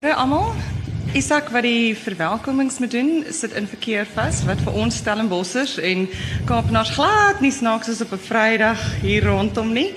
[0.00, 0.54] Hallo almal.
[1.12, 6.06] Isak wat die verwelkomings moet doen, sit in verkeer vas wat vir ons Stellenbossers en
[6.48, 9.92] Kaapenaars glad nie snaaks is op 'n Vrydag hier rondom nie.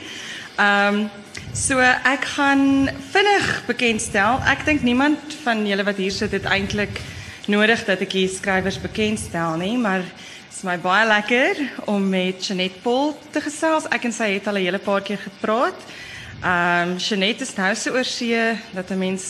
[0.60, 1.10] Ehm um,
[1.54, 4.44] so ek gaan vinnig bekendstel.
[4.44, 7.00] Ek dink niemand van julle wat hier sit het eintlik
[7.48, 12.46] nodig dat ek hier skrywers bekendstel nie, maar dit is my baie lekker om met
[12.46, 13.88] Janet Paul te gesels.
[13.88, 15.80] Ek en sy het al 'n hele paar keer gepraat.
[16.44, 18.36] Ehm um, Jeanette is nou so oor see
[18.76, 19.24] dat 'n mens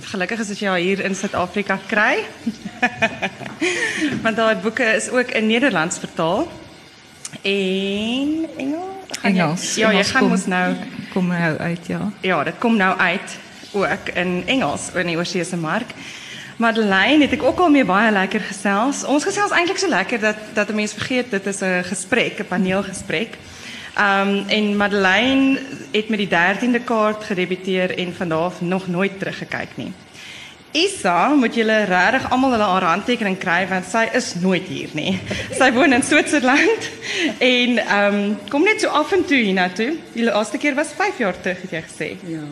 [0.00, 2.24] gelukkig is as jy haar hier in Suid-Afrika kry.
[4.24, 6.48] Want haar boeke is ook in Nederlands vertaal.
[7.42, 9.06] En Engels.
[9.22, 9.74] Jy- Engels.
[9.74, 10.74] Ja, jy gaan mos nou
[11.12, 12.12] Kom nou uit, ja.
[12.20, 13.36] ja, dit kom nou uit
[13.72, 15.90] ook in Engels in die Oorseese mark.
[16.56, 19.04] Madeleine het ek ook al mee baie lekker gesels.
[19.04, 22.46] Ons gesels eintlik so lekker dat dat 'n mens vergeet dit is 'n gesprek, 'n
[22.46, 23.36] paneelgesprek.
[23.98, 25.58] Um en Madeleine
[25.90, 29.92] het met die 13de kaart gedebuteer en van daar af nog nooit teruggekyk nie.
[30.72, 35.16] Isa, moet julle regtig almal hulle haar handtekening kry want sy is nooit hier nie.
[35.58, 36.90] Sy woon in Switserland
[37.42, 38.18] en um
[38.52, 39.96] kom net so af en toe hiernatoe.
[40.12, 42.10] Die laaste keer was 5 jaar terug het jy gesê.
[42.28, 42.44] Ja.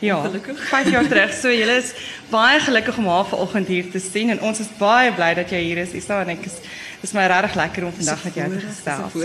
[0.00, 0.60] Ja, gelukkig.
[0.68, 1.32] 5 jaar terug.
[1.32, 1.94] So julle is
[2.28, 5.60] baie gelukkig om haar vanoggend hier te sien en ons is baie bly dat jy
[5.70, 5.96] hier is.
[5.96, 6.60] Isa en ek is
[7.00, 9.16] dis my regtig lekker om vandag met jou te gesels.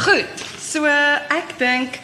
[0.00, 0.42] Goed.
[0.64, 1.98] So ek dink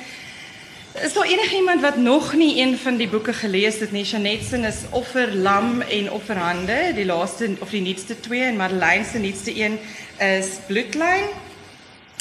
[1.01, 4.05] is daar enigiemand wat nog nie een van die boeke gelees het nie?
[4.05, 9.19] Janetsen is Offer Lam en Offerhande, die laaste of die nuutste twee en Madeleine se
[9.19, 9.79] nuutste een
[10.21, 11.25] is Bloedlyn.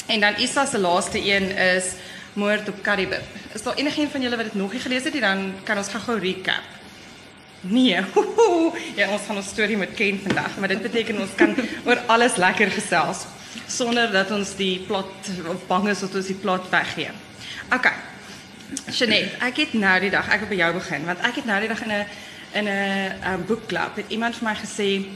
[0.06, 1.92] En dan Isa se laaste een is
[2.32, 3.28] Moord op Karibib.
[3.52, 5.24] Is daar enigiemand van julle wat dit nog nie gelees het nie?
[5.28, 6.64] Dan kan ons gou-gou recap.
[7.60, 8.00] Nee.
[8.96, 11.52] Ja, ons gaan ons storie moet ken vandag, maar dit beteken ons kan
[11.84, 13.26] oor alles lekker gesels
[13.66, 17.10] sonder dat ons die plot of bang is dat ons die plot weggee.
[17.74, 17.88] OK.
[18.90, 21.60] Jeanette, ek het nou die dag, ek wil by jou begin want ek het nou
[21.62, 22.06] die dag in 'n
[22.58, 25.06] in 'n um, boekklub het iemand vir my gesê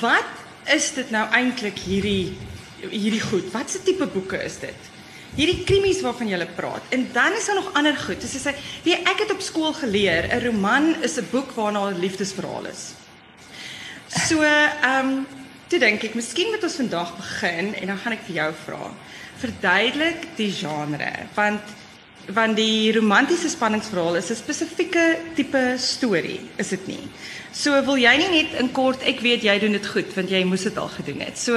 [0.00, 0.30] wat
[0.74, 2.36] is dit nou eintlik hierdie
[2.78, 3.50] hierdie goed?
[3.52, 4.88] Wat se tipe boeke is dit?
[5.34, 6.82] Hierdie krimies waarvan jy praat.
[6.88, 8.20] En dan is daar nog ander goed.
[8.20, 8.54] Dis sê,
[8.84, 12.94] weet ek het op skool geleer, 'n roman is 'n boek waarna 'n liefdesverhaal is.
[14.08, 15.26] So, ehm, um,
[15.68, 18.88] toe dink ek, miskien moet ons vandag begin en dan gaan ek vir jou vra.
[19.42, 21.76] Verduidelik die genre, want
[22.28, 27.08] want die romantiese spanningsverhaal is 'n spesifieke tipe storie, is dit nie?
[27.52, 30.44] So wil jy nie net in kort, ek weet jy doen dit goed want jy
[30.44, 31.38] moes dit al gedoen het.
[31.38, 31.52] So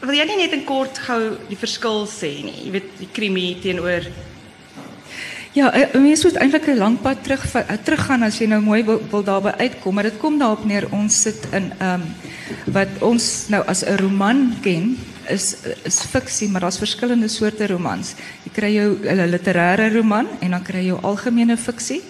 [0.00, 2.64] wil jy nie net in kort gou die verskil sê nie?
[2.66, 4.02] Jy weet die krimi teenoor
[5.52, 8.84] Ja, 'n mens moet eintlik 'n lang pad terug eh, teruggaan as jy nou mooi
[8.84, 12.00] wil, wil daarby uitkom, maar dit kom daarop neer ons sit in ehm
[12.72, 14.96] wat ons nou as 'n roman ken
[15.28, 18.14] is is fiksie, maar daar's verskillende soorte romans.
[18.44, 22.02] Jy kry jou 'n literêre roman en dan kry jy jou algemene fiksie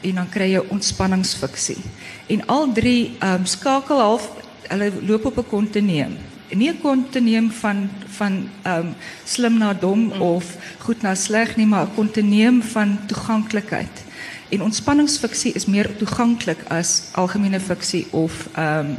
[0.00, 1.78] en dan kry jy ontspanningsfiksie.
[2.26, 4.30] En al drie ehm um, half
[4.68, 4.92] hulle
[5.24, 6.16] op 'n kontinuum.
[6.54, 8.94] Nie 'n kontinuum van van ehm um,
[9.24, 10.44] slim na dom of
[10.78, 14.04] goed na sleg nie, maar 'n kontinuum van toeganklikheid.
[14.48, 18.96] En ontspanningsfiksie is meer toeganklik as algemene fiksie of ehm um,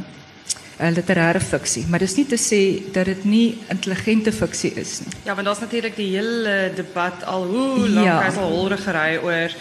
[0.79, 5.13] 'n literêre fiksie, maar dis nie te sê dat dit nie intelligente fiksie is nie.
[5.25, 8.27] Ja, want daar's natuurlik die hele debat al hoe lank Ja.
[8.27, 9.51] is al holregery oor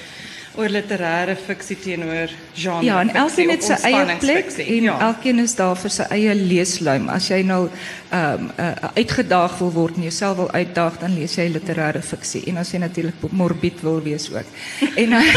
[0.59, 2.85] oor literêre fiksie teenoor genre.
[2.85, 4.97] Ja, en elkeen het sy eie plek en ja.
[5.07, 7.09] elkeen is daar vir sy eie leesluim.
[7.13, 7.63] As jy nou
[8.11, 12.43] ehm um, uh, uitgedaag wil word en jouself wil uitdaag, dan lees jy literêre fiksie.
[12.51, 14.49] En as jy natuurlik morbid wil wees ook.
[15.03, 15.25] En jy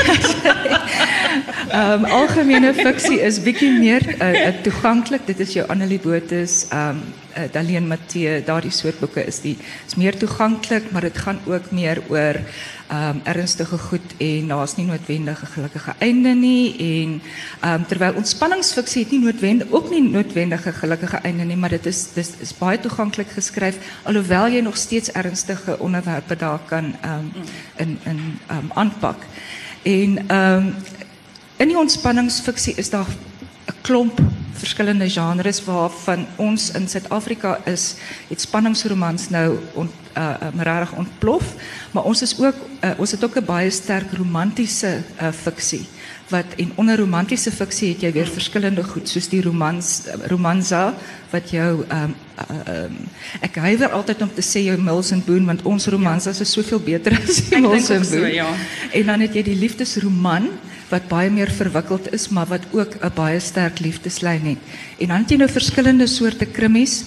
[1.70, 5.28] ehm um, algemene fiksie is bietjie meer uh, uh, toeganklik.
[5.30, 7.04] Dit is jou Annelie Botha, ehm um,
[7.38, 9.58] uh, Daleen Matthee, daardie soort boeke is die
[9.88, 12.40] is meer toeganklik, maar dit gaan ook meer oor
[12.94, 17.22] ehm um, ernstige goed en daar's nie noodwendig 'n gelukkige einde nie en
[17.60, 21.70] ehm um, terwyl ontspanningsfiksie het nie noodwendig ook nie noodwendig 'n gelukkige einde nie, maar
[21.70, 26.96] dit is dis is baie toeganklik geskryf alhoewel jy nog steeds ernstige onderwerpe daar kan
[27.02, 27.32] ehm um,
[27.76, 29.18] in in ehm um, aanpak.
[29.82, 30.76] En ehm um,
[31.58, 33.08] in die ontspanningsfiksie is daar
[33.66, 34.20] 'n klomp
[34.52, 37.96] verskillende genres waarvan ons in Suid-Afrika is
[38.28, 41.54] het spanningsromans nou ont, uh, ontplof,
[41.92, 45.88] maar ons is ook uh, ons het ook 'n baie sterk romantiese uh, fiksie
[46.34, 49.94] wat en onder romantiese fiksie het jy weer verskillende goed soos die romans
[50.32, 50.84] romanza
[51.32, 52.16] wat jou ehm um,
[52.74, 52.98] um,
[53.46, 56.82] ek huiwer altyd om te sê jou Mills and Boon want ons romanzas is soveel
[56.82, 58.34] beter as die Mills ook and so, Boon.
[58.34, 58.50] ja.
[58.92, 60.50] En dan het jy die liefdesroman
[60.90, 64.62] wat baie meer verwikkeld is, maar wat ook 'n baie sterk liefdeslyn het.
[65.00, 67.06] En dan het jy nou verskillende soorte krimies.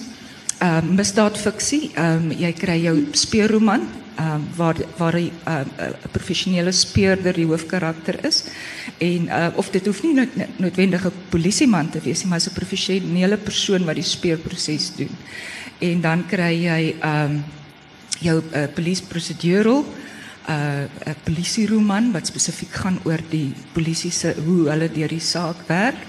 [0.59, 6.71] Ehm um, misdaadfiksie, ehm um, jy kry jou speurroman ehm waar waar 'n um, professionele
[6.71, 8.43] speurder die hoofkarakter is.
[8.97, 10.25] En uh, of dit hoef nie no
[10.57, 15.13] noodwendig 'n polisieman te wees nie, maar 'n professionele persoon wat die speurproses doen.
[15.79, 17.43] En dan kry jy um,
[18.19, 19.85] jou uh, police procedural
[20.49, 25.67] uh, 'n polisieroman wat spesifiek gaan oor die polisie se hoe hulle deur die saak
[25.67, 26.01] werk.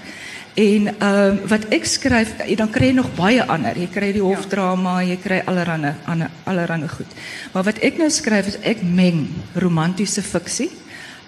[0.59, 3.77] En ehm wat ek skryf, dan kry jy nog baie ander.
[3.79, 7.13] Jy kry die hofdrama, jy kry allerlei ander allerlei goed.
[7.53, 10.71] Maar wat ek nou skryf is ek meng romantiese fiksie,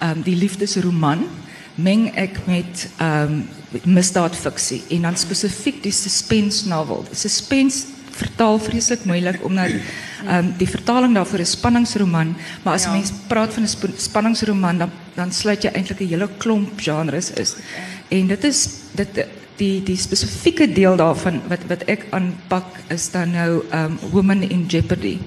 [0.01, 1.23] ehm um, die liefdesroman
[1.79, 3.47] meng ek met ehm um,
[3.87, 7.05] misdaadfiksie en dan spesifiek die suspense novel.
[7.15, 9.71] Suspense vertaal vreeslik moeilik omdat
[10.27, 12.91] um, die vertaling daarvoor is spanningsroman, maar as ja.
[12.91, 17.55] mens praat van 'n spanningsroman dan dan sluit jy eintlik 'n hele klomp genres is.
[18.11, 18.59] En dit is
[18.97, 19.21] dit
[19.61, 24.65] die die spesifieke deel daarvan wat wat ek aanpak is dan nou um Woman in
[24.67, 25.17] Jeopardy.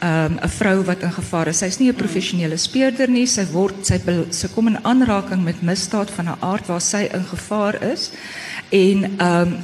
[0.00, 1.58] Um 'n vrou wat in gevaar is.
[1.58, 3.26] Sy's nie 'n professionele speurder nie.
[3.26, 4.00] Sy word sy
[4.30, 8.10] sy kom in aanraking met misdaad van 'n aard waar sy in gevaar is.
[8.70, 9.58] En um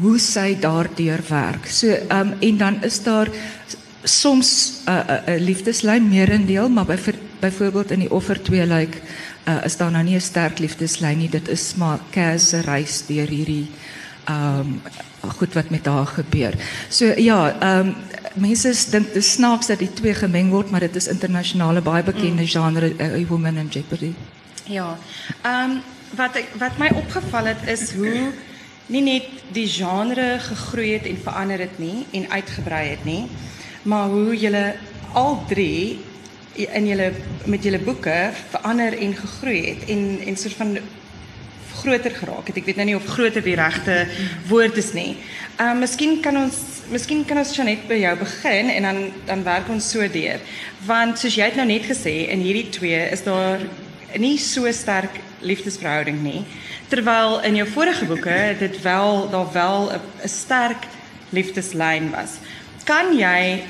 [0.00, 1.66] hoe sy daardeur werk.
[1.66, 3.28] So um, en dan is daar
[4.04, 6.96] soms 'n uh, 'n uh, uh, liefdeslyn meerendeel, maar by
[7.40, 8.98] byvoorbeeld in die offer 2 lyk like,
[9.48, 11.28] uh, is daar nou nie 'n sterk liefdeslyn nie.
[11.28, 13.68] Dit is maar Kers reis deur hierdie
[14.24, 14.82] ehm um,
[15.36, 16.54] goed wat met haar gebeur.
[16.88, 17.94] So ja, ehm um,
[18.34, 22.42] mense dink dit snaaks dat die twee gemeng word, maar dit is internasionale baie bekende
[22.42, 22.48] mm.
[22.48, 24.12] genre uh, Woman in Jeopardy.
[24.64, 24.98] Ja.
[25.42, 25.82] Ehm um,
[26.16, 28.32] wat ek wat my opgeval het is hoe
[28.86, 33.28] nie net die genre gegroei het en verander het nie en uitgebrei het nie,
[33.82, 34.74] maar hoe julle
[35.12, 36.00] al drie
[36.54, 37.12] in julle
[37.44, 40.78] met julle boeke verander en gegroei het en en soort van
[41.80, 42.58] groter geraak het.
[42.60, 44.04] Ek weet nou nie of groter die regte
[44.50, 45.14] woord is nie.
[45.56, 46.58] Ehm uh, miskien kan ons
[46.90, 50.40] miskien kan ons net by jou begin en dan dan werk ons so deur.
[50.86, 53.62] Want soos jy het nou net gesê in hierdie twee is daar
[54.18, 56.44] nie so sterk liefdesverhouding nie.
[56.90, 60.88] Terwyl in jou vorige boeke dit wel daar wel 'n sterk
[61.30, 62.40] liefdeslyn was.
[62.84, 63.62] Kan jy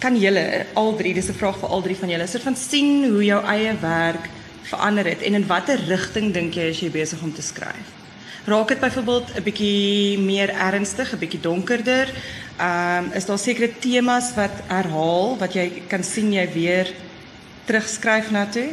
[0.00, 3.24] kan julle al drie, dis vraag vir al drie van julle, soort van sien hoe
[3.24, 4.28] jou eie werk
[4.70, 7.96] verander het en in watter rigting dink jy as jy besig om te skryf?
[8.48, 12.08] Raak dit byvoorbeeld 'n bietjie meer ernstig, 'n bietjie donkerder?
[12.58, 16.94] Ehm um, is daar sekere temas wat herhaal wat jy kan sien jy weer
[17.64, 18.72] terugskryf na toe?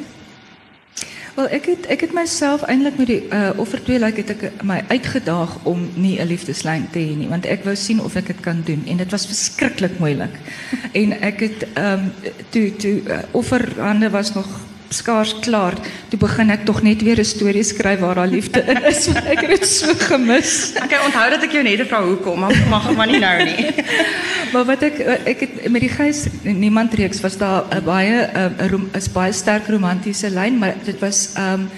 [1.38, 4.64] Wel, ek het ek het myself eintlik met die uh offer twee like het ek
[4.66, 8.28] my uitgedaag om nie 'n liefdeslyn te hê nie, want ek wou sien of ek
[8.28, 10.34] dit kan doen en dit was verskriklik moeilik.
[11.02, 14.48] en ek het ehm um, toe toe uh, offerhande was nog
[14.90, 15.76] skaars klaar.
[16.10, 19.08] Toe begin ek tog net weer 'n storie skryf waar daar liefde in is.
[19.08, 20.74] ek het dit so gemis.
[20.84, 23.74] Okay, onthou dat ek jou net vra hoekom, maar mag maar nie nou nie.
[24.54, 28.30] maar wat ek ek het met die gees niemand reeks was daar 'n baie
[28.60, 31.70] 'n is baie sterk romantiese lyn, maar dit was 'n um,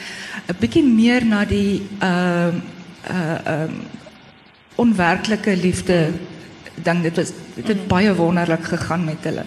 [0.50, 2.62] 'n bietjie meer na die ehm
[3.10, 3.74] uh, uh, um,
[4.76, 6.14] onwerklike liefde
[6.84, 9.44] dink dit was dit het baie wonderlik gegaan met hulle.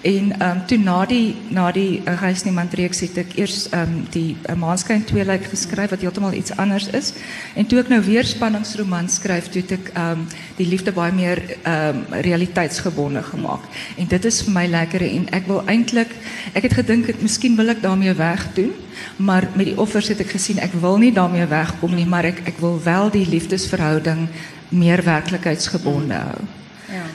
[0.00, 3.68] En ehm um, toe na die na die uh, reis niemand reeks het ek eers
[3.70, 7.12] ehm die uh, Maanskyn 2 lyk geskryf wat heeltemal iets anders is.
[7.54, 10.24] En toe ek nou weer spanningsroman skryf, toe ek ehm
[10.56, 13.68] die liefde baie meer ehm um, realiteitsgebonde gemaak.
[13.96, 16.16] En dit is vir my lekker en ek wil eintlik
[16.52, 17.20] ek het gedink ek
[17.56, 18.72] wil ek daarmee wegdoen,
[19.16, 22.58] maar met die offers het ek gesien ek wil nie daarmee wegkom nie, maar ek
[22.58, 24.28] wil wel die liefdesverhouding
[24.68, 26.61] meer werklikheidsgebonde hou.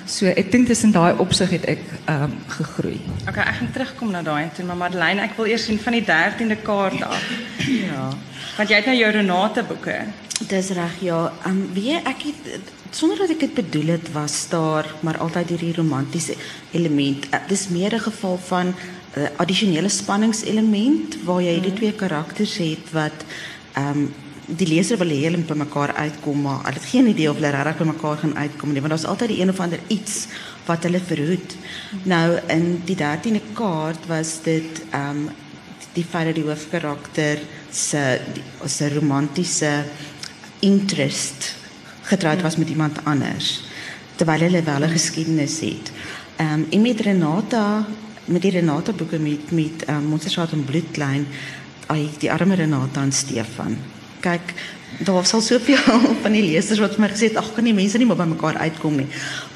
[0.07, 2.99] So ek dink in daai opsig het ek ehm um, gegroei.
[3.27, 6.03] Okay, ek gaan terugkom na daai toe, maar Madeleine, ek wil eers sien van die
[6.07, 7.25] 13de kaart af.
[7.89, 8.05] ja.
[8.55, 9.97] Want jy het nou jou Renate boeke.
[10.47, 11.25] Dis reg, ja.
[11.43, 15.51] Ehm um, wie ek het sonder dat ek dit bedoel het, was daar maar altyd
[15.55, 16.37] hierdie romantiese
[16.71, 17.27] element.
[17.33, 18.75] Uh, dis meer 'n geval van 'n
[19.17, 21.79] uh, eh, addisionele spanningselement waar jy hierdie hmm.
[21.83, 23.27] twee karakters het wat
[23.73, 24.13] ehm um,
[24.47, 27.77] die leser wil moet by mekaar uitkom maar hulle het geen idee of hulle regtig
[27.77, 30.27] by mekaar gaan uitkom nie want daar's altyd die een of ander iets
[30.67, 31.55] wat hulle verhoed.
[32.03, 35.29] Nou in die 13de kaart was dit ehm um,
[35.97, 37.39] die feit dat die hoofkarakter
[37.73, 38.19] se
[38.65, 39.83] se romantiese
[40.59, 41.55] interest
[42.01, 43.63] getroud was met iemand anders
[44.15, 45.91] terwyl hulle wel 'n geskiedenis het.
[46.35, 47.85] Ehm um, en met Renata
[48.25, 51.27] met die Renata boeke met met ehm um, Monserrat en Bloedklein
[51.87, 53.77] ai die arme Renata en Stefan
[54.27, 54.53] kyk
[55.03, 57.75] daar was al soveel van die lesers wat vir my gesê het ag kan nie
[57.75, 59.07] mense nie maar by mekaar uitkom nie.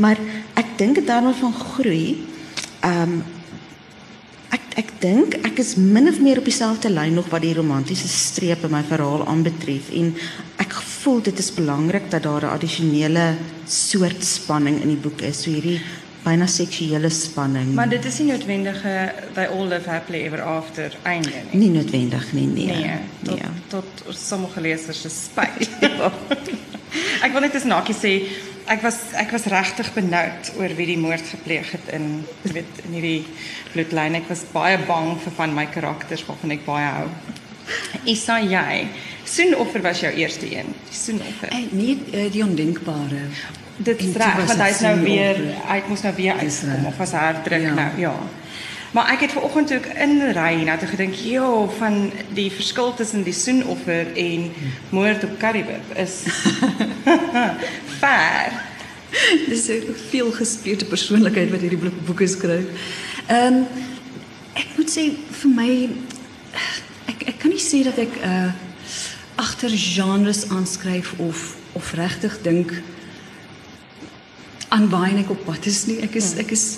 [0.04, 0.20] Maar
[0.60, 2.08] ek dink dit daarmee van groei.
[2.82, 3.22] Ehm um,
[4.51, 8.10] ek ek dink ek is min of meer op dieselfde lyn nog wat die romantiese
[8.12, 10.12] strepe my verhaal aanbetref en
[10.60, 15.44] ek voel dit is belangrik dat daar 'n addisionele soort spanning in die boek is.
[15.44, 15.80] So hierdie
[16.24, 17.74] bijna seksuele spanning.
[17.74, 18.82] Maar dit is nie noodwendig
[19.34, 21.60] they all live happily ever after einde nie.
[21.60, 22.46] nie noodwendig nee.
[22.46, 23.50] Nee, tot nee.
[23.68, 25.70] tot sommige lesers se spyt.
[27.25, 28.13] ek wil net eens nakie sê,
[28.72, 32.98] ek was ek was regtig benoud oor wie die moord gepleeg het in weet in
[32.98, 33.22] hierdie
[33.74, 34.20] bloedlyn.
[34.22, 37.08] Ek was baie bang vir van my karakters waarvan ek baie hou.
[38.10, 38.86] Isa jy,
[39.32, 40.74] Soenoffer was jou eerste een.
[40.90, 41.51] Die Soenoffer.
[41.56, 43.28] En nie uh, die ondenkbare.
[43.78, 45.72] Dit is En was want hy's nou weer Soenoffer.
[45.72, 47.74] hy moes nou weer uitkom of was herdruk Ja.
[47.74, 48.16] nou, ja.
[48.92, 53.24] Maar ek het vanoggend toe ek inry na toe gedink, ja, van die verskil tussen
[53.24, 54.51] die soenoffer en
[54.90, 56.12] moord op Karibib is
[58.01, 58.51] ver.
[59.48, 62.66] Dis 'n veel gespeelde persoonlikheid wat hierdie boek- boeke skryf.
[63.28, 63.68] Ehm um,
[64.54, 65.04] ek moet sê
[65.42, 65.90] vir my
[67.08, 68.51] ek ek kan nie sê dat ek uh
[69.36, 72.72] agter genres aanskryf of of regtig dink
[74.72, 76.00] aan ek op pad is nie.
[76.00, 76.78] Ek is ek is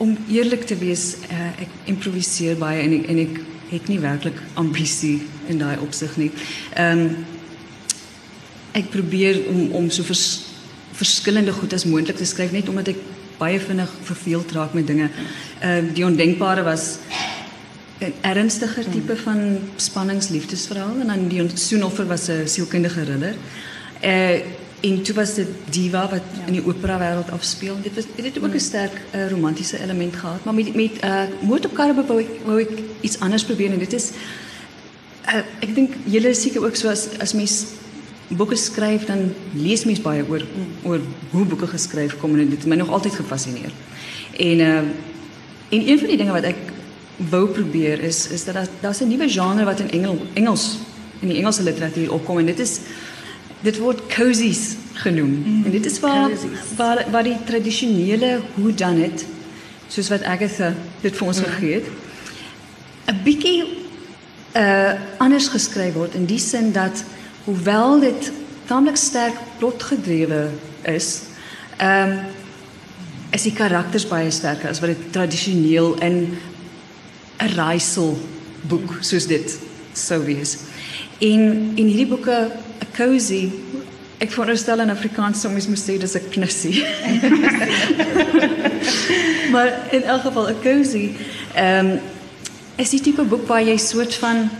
[0.00, 4.38] om eerlik te wees, uh, ek improviseer baie en ek, en ek het nie werklik
[4.58, 5.20] ambisie
[5.52, 6.30] in daai opsig nie.
[6.74, 7.26] Ehm um,
[8.72, 10.46] ek probeer om om so vers,
[10.94, 13.00] verskillende goed as moontlik te skryf net omdat ek
[13.40, 15.10] baie vinnig verveeld raak met dinge.
[15.60, 16.98] Ehm uh, die ondenkbare was
[18.00, 23.34] 'n ernstiger tipe van spanningsliefdesverhaal en dan die Soenoffer was 'n sielkundige ridder.
[24.00, 27.76] Eh uh, en toe was dit Diva wat in die opera wêreld afspeel.
[27.82, 31.22] Dit was dit het ook 'n sterk uh, romantiese element gehad, maar met met uh
[31.40, 32.04] Moord op Karibbe
[32.44, 32.70] wou ek
[33.00, 34.10] iets anders probeer en dit is
[35.26, 37.64] uh, ek dink julle is seker ook so as as mens
[38.28, 40.42] boeke skryf dan lees mens baie oor
[40.82, 43.72] oor hoe boeke geskryf kom en dit my nog altyd gefassineer.
[44.38, 44.82] En uh
[45.70, 46.56] en een van die dinge wat ek
[47.30, 50.78] wou probeer is is dat daar daar's 'n nuwe genre wat in Engel, Engels
[51.20, 52.80] in die Engelse literatuur opkom en dit is
[53.62, 55.42] dit word cozies genoem.
[55.44, 56.30] Mm, en dit is waar
[56.76, 59.26] waar waar die tradisionele who done it
[59.88, 61.44] soos wat Agatha dit vir ons mm.
[61.44, 61.86] gegee het
[63.10, 63.64] 'n bietjie
[64.56, 67.04] uh anders geskryf word in die sin dat
[67.44, 68.32] hoewel dit
[68.70, 70.48] taamlik sterk plotgedrewe
[70.82, 71.22] is,
[71.82, 72.18] um,
[73.34, 76.16] is die karakters baie sterker as wat dit tradisioneel in
[77.40, 78.18] 'n raaisel
[78.68, 79.58] boek soos dit
[79.92, 80.56] sou wees.
[81.18, 82.52] En en hierdie boeke 'n
[83.00, 83.48] cozy
[84.20, 86.84] ek veronderstel in Afrikaans sou mens moet sê dis 'n knissie.
[89.52, 91.06] maar in elk geval 'n cozy
[91.54, 92.00] ehm um,
[92.76, 94.50] is die tipe boek waar jy soort van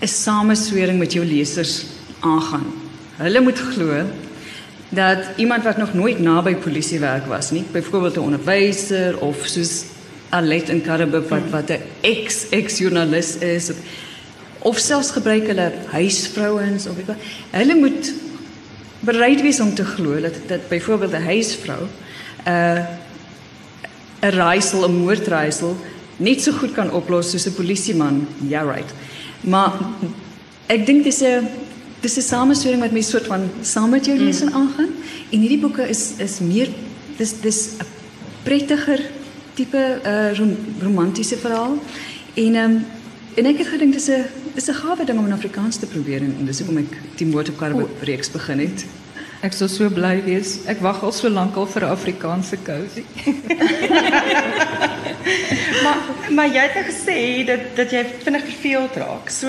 [0.00, 1.84] 'n sameswering met jou lesers
[2.20, 2.66] aangaan.
[3.16, 4.04] Hulle moet glo
[4.88, 9.84] dat iemand wat nog nooit naby polisiewerk was nie, byvoorbeeld 'n onderwyser of soos
[10.30, 13.70] Alet in Karibbe wat wat 'n ex ex joernalis is
[14.62, 17.16] of, selfs gebruik hulle huisvrouens of wat,
[17.50, 18.12] hulle moet
[19.00, 22.84] bereid wees om te glo dat dat byvoorbeeld 'n huisvrou 'n uh,
[24.20, 25.76] 'n raaisel, 'n moordraaisel
[26.16, 28.26] net so goed kan oplos soos 'n polisieman.
[28.48, 28.92] Ja, right.
[29.40, 29.72] Maar
[30.66, 31.48] ek dink dis 'n
[32.00, 34.92] dis 'n sameswering wat mense soort van saam met jou lees en aangaan.
[35.30, 36.68] En hierdie boeke is is meer
[37.16, 37.86] dis dis 'n
[38.42, 39.00] prettiger
[39.54, 41.78] tipe uh, rom, romantiese verhaal.
[42.34, 42.86] En ehm um,
[43.34, 46.20] en ek het gedink dis 'n dis 'n gawe ding om in Afrikaans te probeer
[46.22, 48.84] en, dis hoekom ek die Moord op Karibbe reeks begin het.
[49.42, 50.58] Ek sou so bly wees.
[50.66, 53.04] Ek wag al so lank al vir 'n Afrikaanse cozy.
[55.84, 55.96] Maar
[56.30, 59.30] maar jy het nou gesê dat dat jy vinnig verveeld raak.
[59.30, 59.48] So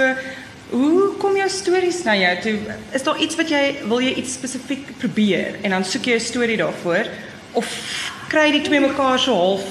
[0.69, 2.57] hoe kom jou stories na jou toe?
[2.91, 6.19] Is daar iets wat jy wil jy iets spesifiek probeer en dan soek jy 'n
[6.19, 7.05] storie daarvoor
[7.51, 7.67] of
[8.27, 9.63] kry die twee mekaar so half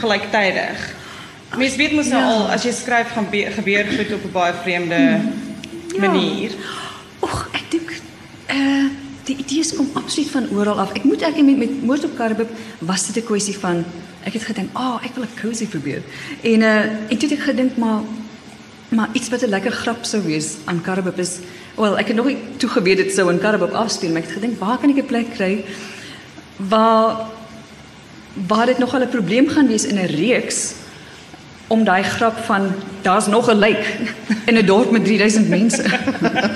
[0.00, 1.03] gelyktydig?
[1.56, 2.30] Mens weet mos nou Ja.
[2.32, 6.00] al as jy skryf gaan be- gebeur goed op 'n baie vreemde Ja.
[6.00, 6.50] manier.
[7.20, 7.90] Och, ek dink
[8.50, 8.84] uh
[9.24, 10.92] die idees kom absoluut van oral af.
[10.92, 13.84] Ek moet ek met met Moord op Karibib was dit 'n kwessie van
[14.24, 16.02] ek het gedink, "Ag, oh, ek wil 'n cozy probeer."
[16.42, 16.78] En uh
[17.10, 18.00] en toe het ek gedink maar
[18.88, 21.38] maar iets wat 'n lekker grap sou wees aan Karibib is,
[21.76, 24.34] wel, ek het nog nie toe geweet dit sou in Karibib afspeel, maar ek het
[24.34, 25.64] gedink, "Waar kan ek 'n plek kry
[26.56, 27.26] waar
[28.48, 30.74] waar dit nogal 'n probleem gaan wees in 'n reeks
[31.66, 33.96] om daai grap van daar's nog 'n lijk
[34.46, 35.82] in 'n dorp met 3000 mense.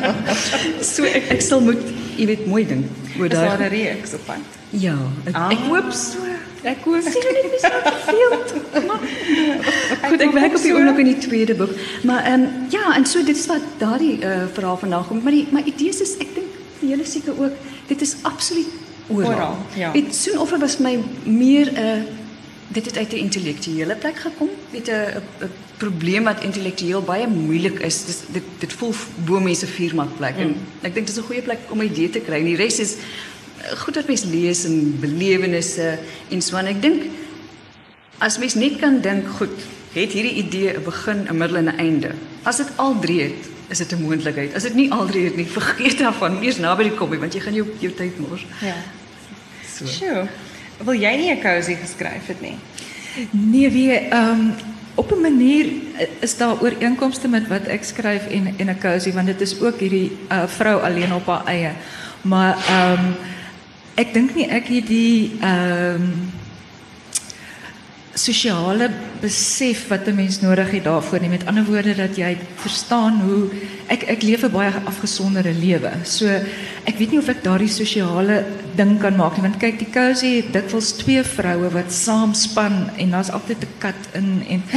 [0.94, 1.80] so ek ek sal moet,
[2.16, 2.84] jy weet, mooi ding
[3.18, 3.68] oor Is daar 'n daai.
[3.68, 4.36] reeks op pad?
[4.70, 5.50] Ja, ek, Ah.
[5.50, 6.18] ek hoop so.
[6.62, 7.68] Ek hoop sien jy net so
[8.06, 8.32] veel.
[10.08, 11.70] Goed, ek werk op die oomblik in die tweede boek.
[12.02, 15.32] Maar ehm um, ja, en so dit is wat daardie uh, verhaal vandaan kom, maar
[15.32, 16.46] die maar idees is ek dink
[16.80, 17.52] die hele seker ook,
[17.86, 18.66] dit is absoluut
[19.06, 19.30] oral.
[19.32, 19.92] Oral, ja.
[19.92, 22.02] Weet soen offer was my meer 'n uh,
[22.68, 24.48] dit het uit 'n intellektuele plek gekom.
[24.70, 25.22] Weet 'n
[25.76, 28.04] probleem wat intellektueel baie moeilik is.
[28.04, 28.94] Dis dit dit voel
[29.24, 30.42] bo mense vuurmakplek mm.
[30.42, 32.38] en ek dink dit is 'n goeie plek om 'n idee te kry.
[32.38, 32.96] En die res is
[33.76, 35.98] goed dat mens lees en belewennisse
[36.28, 36.66] en so aan.
[36.66, 37.02] Ek dink
[38.18, 39.54] as mens net kan dink, goed,
[39.92, 42.10] het hierdie idee 'n begin, 'n middel en 'n einde.
[42.42, 44.54] As dit al drie het, is dit 'n moontlikheid.
[44.54, 46.42] As dit nie al drie het nie, vergeet daarvan.
[46.42, 48.46] Eers naby die koppie want jy gaan jou jou tyd mors.
[48.60, 48.74] Ja.
[49.76, 49.86] So.
[49.86, 50.28] Sjoe.
[50.78, 52.58] Wil jy nie 'n cozy geskryf het nie?
[53.30, 54.52] Nee, wie ehm
[54.94, 55.66] op 'n manier
[56.20, 59.80] is daar ooreenkomste met wat ek skryf en en 'n cozy want dit is ook
[59.80, 61.72] hierdie uh, vrou alleen op haar eie.
[62.22, 63.04] Maar ehm
[63.94, 66.02] ek dink nie ek het die ehm
[68.14, 71.28] sosiale besef wat 'n mens nodig het daarvoor nie.
[71.28, 73.50] Met ander woorde dat jy verstaan hoe
[73.86, 75.90] ek ek leef 'n baie afgesonderde lewe.
[76.04, 76.26] So
[76.84, 78.44] ek weet nie of ek daardie sosiale
[78.76, 82.90] ding kan maak nie want kyk die cozy het dikwels twee vroue wat saam span
[82.96, 84.62] en daar's altyd 'n kat in en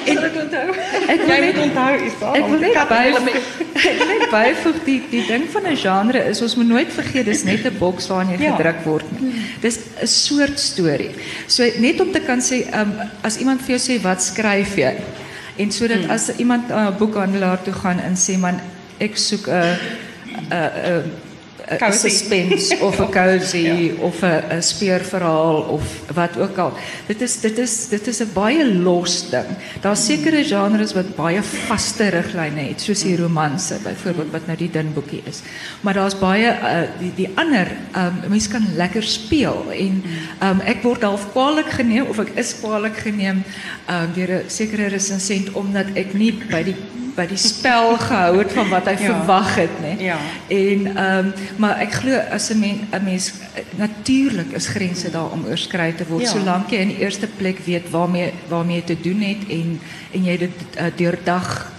[0.00, 0.68] ek wil dit onthou.
[1.06, 2.34] Ek wil net onthou is daar.
[2.34, 3.36] Ek wil net byvoeg.
[3.90, 7.24] Ek wil net byvoeg die die ding van 'n genre is ons moet nooit vergeet
[7.24, 8.56] dis net 'n boks waarin jy ja.
[8.56, 9.32] gedruk word nie.
[9.60, 11.14] Dis 'n soort storie.
[11.46, 14.92] So net om te kan sê, um, as iemand vir jou sê wat skryf jy?
[15.60, 16.10] En sodat hmm.
[16.10, 18.60] as iemand na uh, 'n boekhandelaar toe gaan en sê man,
[18.98, 19.76] ek soek 'n
[20.50, 21.29] 'n 'n
[21.70, 24.02] 'n suspense of 'n cozy ja.
[24.02, 25.82] of 'n speurverhaal of
[26.14, 26.72] wat ook al.
[27.06, 29.46] Dit is dit is dit is 'n baie los ding.
[29.80, 34.70] Daar's sekere genres wat baie vaste riglyne het, soos die romanse byvoorbeeld wat nou die
[34.70, 35.42] dun boekie is.
[35.80, 40.02] Maar daar's baie uh, die die ander um, mense kan lekker speel en
[40.42, 43.42] um, ek word half kwaliek geneem of ek is kwaliek geneem
[43.88, 46.76] um, deur 'n sekere resensent omdat ek nie by die
[47.20, 49.06] by die spel gehou het van wat hy ja.
[49.12, 49.76] verwag het.
[50.00, 50.18] Ja.
[50.48, 53.32] En ehm um, maar ek glo as 'n mens 'n mens
[53.76, 56.30] natuurlik is grense daar om oorskry te word ja.
[56.30, 59.80] solank jy in die eerste plek weet waarmee waarmee jy te doen het en
[60.12, 61.72] en jy dit uh, deurdag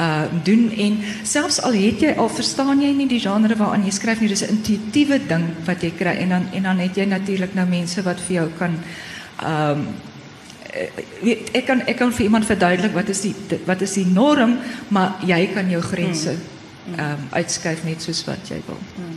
[0.00, 3.94] uh doen en selfs al het jy al verstaan jy nie die genre waaraan jy
[3.96, 7.04] skryf nie dis 'n intuïtiewe ding wat jy kry en dan en dan het jy
[7.04, 8.76] natuurlik nou mense wat vir jou kan
[9.42, 9.86] ehm um,
[11.22, 13.34] weet, ek kan ek kan vir iemand verduidelik wat is die
[13.68, 16.98] wat is die norm, maar jy kan jou grense hmm.
[16.98, 18.78] ehm um, uitskuif net soos wat jy wil.
[18.96, 19.16] Hmm.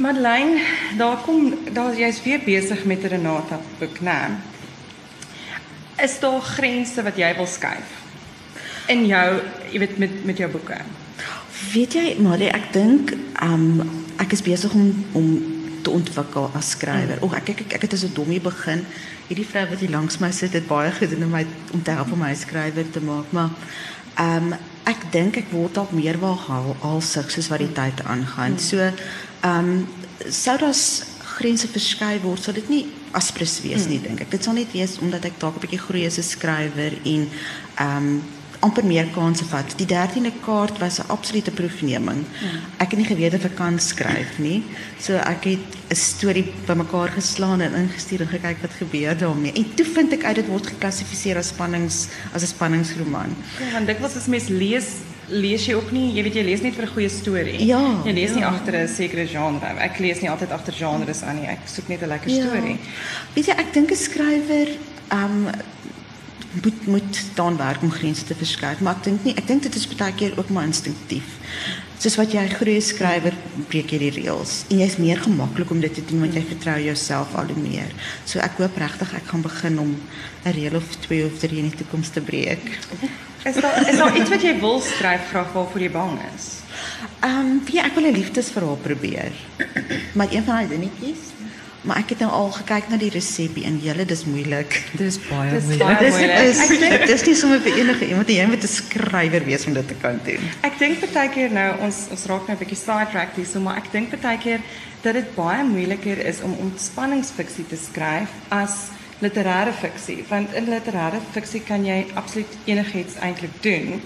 [0.00, 0.62] Madeleine,
[0.96, 4.38] daar kom daar jy's weer besig met Renata boek, né?
[6.00, 7.98] Is daar grense wat jy wil skuif
[8.90, 9.26] in jou,
[9.70, 10.80] jy weet met met jou boeke?
[11.72, 15.28] Weet jy, Marie, ek dink ehm um, ek is besig om om
[15.82, 17.18] te ontwikkel as skrywer.
[17.18, 17.24] Mm.
[17.24, 18.84] O, ek ek ek, ek het as 'n dommie begin.
[19.28, 22.12] Hierdie vrou wat hier langs my sit, het baie gedoen om my om te help
[22.12, 23.50] om my skrywer te maak, maar
[24.16, 28.52] ehm um, ek dink ek word dalk meer waaghaal alsig soos wat die tyd aangaan.
[28.52, 28.58] Mm.
[28.58, 29.88] So ehm um,
[30.28, 31.04] sou dit
[31.36, 34.02] grense verskuif word, sou dit nie aspres wees nie, mm.
[34.02, 34.30] dink ek.
[34.30, 37.28] Dit sal net wees omdat ek dalk 'n bietjie groei as 'n skrywer en
[37.76, 38.22] ehm um,
[38.60, 39.72] amper meer kanse vat.
[39.80, 42.24] Die 13de kaart was 'n absolute proefneming.
[42.78, 44.62] Ek het nie geweet of ek kan skryf nie.
[44.98, 49.52] So ek het 'n storie bymekaar geslaan en ingestuur en gekyk wat gebeur daarmee.
[49.52, 53.36] En toe vind ek uit dit word geklassifiseer as spannings as 'n spanningsroman.
[53.58, 54.86] Ja, want dikwels as mens lees
[55.30, 57.66] lees jy ook nie, jy weet jy lees net vir 'n goeie storie.
[57.66, 58.02] Ja.
[58.04, 58.36] Jy lees ja.
[58.36, 59.66] nie agter 'n sekere genre.
[59.78, 61.46] Ek lees nie altyd agter genres aan nie.
[61.46, 62.46] Ek soek net 'n lekker ja.
[62.46, 62.78] storie.
[63.34, 64.68] Weet jy, ek dink 'n skrywer
[65.12, 65.48] um
[66.50, 69.76] moet moet dan werk om grense te verskuif, maar ek dink nie, ek dink dit
[69.78, 71.36] is baie keer ook maar instinktief.
[72.00, 73.34] Soos wat jy groei skrywer
[73.68, 77.34] breek die reëls en jy's meer gemaklik om dit te doen want jy vertrou jouself
[77.36, 77.92] al hoe meer.
[78.24, 79.96] So ek hoop regtig ek gaan begin om
[80.44, 82.78] 'n reël of twee of drie in die toekoms te breek.
[83.44, 86.60] Is daar is daar iets wat jy wil skryf graag waarvoor jy bang is?
[87.20, 89.32] Ehm, um, ja, ek wil 'n liefdesverhaal probeer.
[90.16, 91.30] Maar een van daai dingetjies
[91.80, 94.74] Maar ek het nou al gekyk na die resepie en julle dis moeilik.
[95.00, 96.02] Dis baie moeilik.
[96.02, 96.18] Dis
[96.60, 99.88] is dit is nie sommer vir enige iemand jy moet 'n skrywer wees om dit
[99.88, 100.42] te kan doen.
[100.60, 103.76] Ek dink baie keer nou ons ons raak nou 'n bietjie sidetracked hier, so maar
[103.76, 104.60] ek dink baie keer
[105.02, 108.90] dat dit baie moeiliker is om ontspanningsfiksie te skryf as
[109.20, 114.02] literêre fiksie, want in literêre fiksie kan jy absoluut enigiets eintlik doen.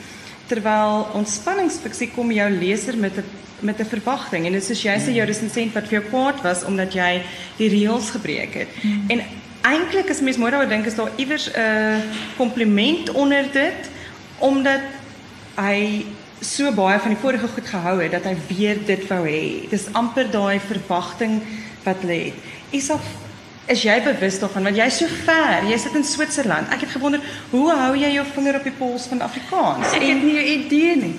[0.47, 3.25] Terwyl ontspanningsfiksie kom jou leser met 'n
[3.65, 6.65] met 'n verwagting en dit is jy sê jou resensent wat vir jou kwaad was
[6.65, 7.23] omdat jy
[7.57, 8.69] die reëls gebreek het.
[8.83, 9.05] Mm.
[9.09, 9.21] En
[9.63, 12.03] eintlik as mens mooi daaroor dink is daar iewers 'n
[12.37, 13.91] kompliment onder dit
[14.39, 14.81] omdat
[15.57, 16.05] hy
[16.41, 19.69] so baie van die vorige goed gehou het dat hy weer dit wou hê.
[19.71, 21.43] Dis amper daai verwagting
[21.85, 22.33] wat lê.
[22.71, 23.01] Isof
[23.67, 25.65] is jy bewus daarvan want jy's so ver.
[25.69, 26.69] Jy sit in Switserland.
[26.75, 29.95] Ek het gewonder, hoe hou jy jou vinger op die pols van Afrikaans?
[29.97, 31.15] Ek het nie 'n idee nie.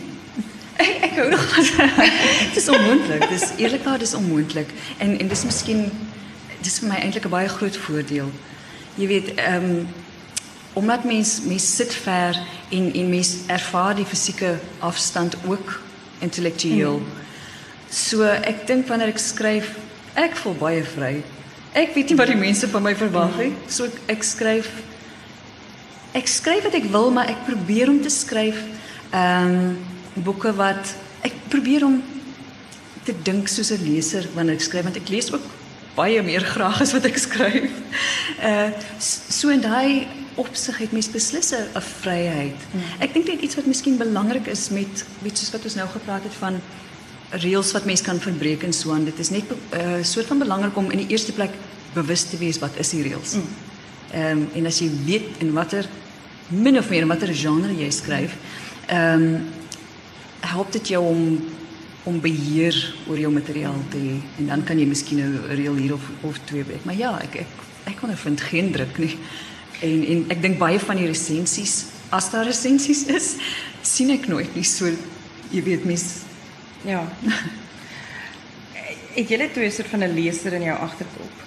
[0.76, 3.30] Ek ek hou nog dit is onmoontlik.
[3.30, 4.70] Dis eerlikwaar dis onmoontlik.
[4.98, 5.92] En en dis miskien
[6.62, 8.32] dis vir my eintlik 'n baie groot voordeel.
[8.96, 9.88] Jy weet, ehm um,
[10.74, 12.38] omdat mens mens sit ver
[12.70, 15.82] en en mens ervaar die fisieke afstand ook
[16.20, 16.98] intellektueel.
[16.98, 17.24] Hmm.
[17.90, 19.70] So ek dink wanneer ek skryf,
[20.14, 21.24] ek voel baie vry.
[21.76, 23.54] Ek weet nie wat die mense van my verwag nie.
[23.68, 24.70] So ek, ek skryf
[26.16, 28.62] ek skryf wat ek wil, maar ek probeer om te skryf
[29.12, 29.76] ehm um,
[30.24, 30.94] boeke wat
[31.28, 31.98] ek probeer om
[33.04, 35.44] te dink soos 'n leser wanneer ek skryf want ek lees ook
[35.96, 37.72] baie meer graag as wat ek skryf.
[38.40, 40.08] Uh so in daai
[40.40, 41.68] opsig het mens beslis 'n
[42.02, 42.60] vryheid.
[42.72, 42.88] Hmm.
[43.00, 46.24] Ek dink dit iets wat miskien belangrik is met weet soos wat ons nou gepraat
[46.24, 46.62] het van
[47.30, 49.06] reëls wat mens kan verbreek en so aan.
[49.06, 51.52] Dit is net 'n uh, soort van belangrik om in die eerste plek
[51.94, 53.34] bewus te wees wat is die reëls.
[53.34, 53.48] Hmm.
[54.12, 55.88] Ehm um, en as jy weet in watter
[56.48, 58.36] min of meer in watter genre jy skryf,
[58.88, 59.44] ehm um,
[60.40, 61.40] help dit jou om
[62.06, 62.76] om beheer
[63.10, 66.40] oor jou materiaal te hê en dan kan jy miskien 'n reël hier of of
[66.46, 66.86] twee breek.
[66.86, 67.48] Maar ja, ek ek
[67.86, 69.18] ek geen druk nie.
[69.82, 73.36] En en ek dink baie van die resensies, as daar resensies is,
[73.82, 74.86] sien ek nooit nie so
[75.52, 76.25] jy weet mens
[76.86, 77.02] ja.
[79.18, 81.44] het jy net twee soort van 'n leser in jou agterkop?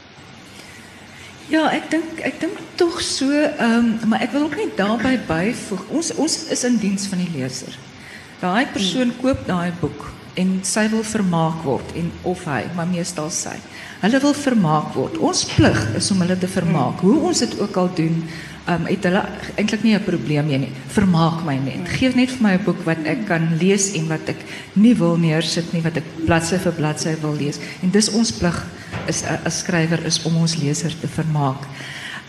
[1.48, 5.16] Ja, ek dink ek dink tog so, ehm um, maar ek wil ook net daarbey
[5.26, 5.86] byvoeg.
[5.88, 7.78] Ons ons is in diens van die leser.
[8.40, 13.30] Daai persoon koop daai boek en sy wil vermaak word en of hy, maar meestal
[13.30, 13.56] sy.
[13.98, 15.16] Hulle wil vermaak word.
[15.18, 17.00] Ons plig is om hulle te vermaak.
[17.02, 18.20] Hoe ons dit ook al doen,
[18.70, 19.22] um, het hulle
[19.56, 20.72] eintlik nie 'n probleem mee nie.
[20.94, 21.88] Vermaak my net.
[21.98, 24.38] Geef net vir my 'n boek wat ek kan lees en wat ek
[24.74, 27.58] nie wil neersit nie, wat ek bladsy vir bladsy wil lees.
[27.82, 28.66] En dis ons plig
[29.06, 31.66] is 'n skrywer is om ons leser te vermaak.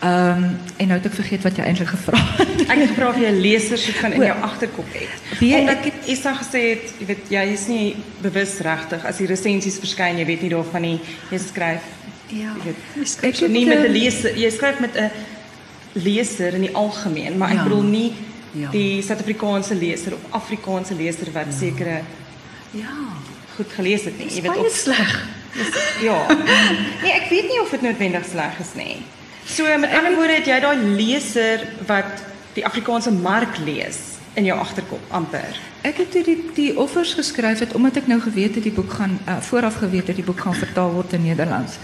[0.02, 2.60] Um, en nou het ek vergeet wat jy eintlik gevra het.
[2.72, 5.38] ek het gevra of jy 'n leser se van in jou agterkop het.
[5.38, 9.16] Wie Omdat ek het Isa gesê het, jy weet jy is nie bewus regtig as
[9.20, 11.00] die resensies verskyn, jy weet nie daarvan nie.
[11.30, 11.82] Jy skryf
[12.30, 12.52] Ja.
[13.20, 15.10] Weet, nie met 'n leser, jy skryf met 'n
[15.92, 17.62] leser in die algemeen, maar Ja.
[17.62, 18.12] bedoel nie
[18.52, 18.70] Ja.
[18.70, 22.00] die Suid-Afrikaanse leser of Afrikaanse leser wat sekere
[22.70, 22.88] Ja.
[23.56, 24.28] goed gelees het nie.
[24.28, 24.84] Jy weet
[26.02, 26.26] ja.
[27.02, 28.96] Nee, ek weet nie of dit noodwendig sleg is nie.
[29.50, 32.22] So met ander woorde het jy daai leser wat
[32.54, 33.98] die Afrikaanse mark lees
[34.38, 35.58] in jou agterkop amper.
[35.82, 39.16] Ek het toe die die offers geskryf omdat ek nou geweet het die boek gaan
[39.26, 41.80] uh, vooraf geweet het die boek gaan vertaal word in Nederlands.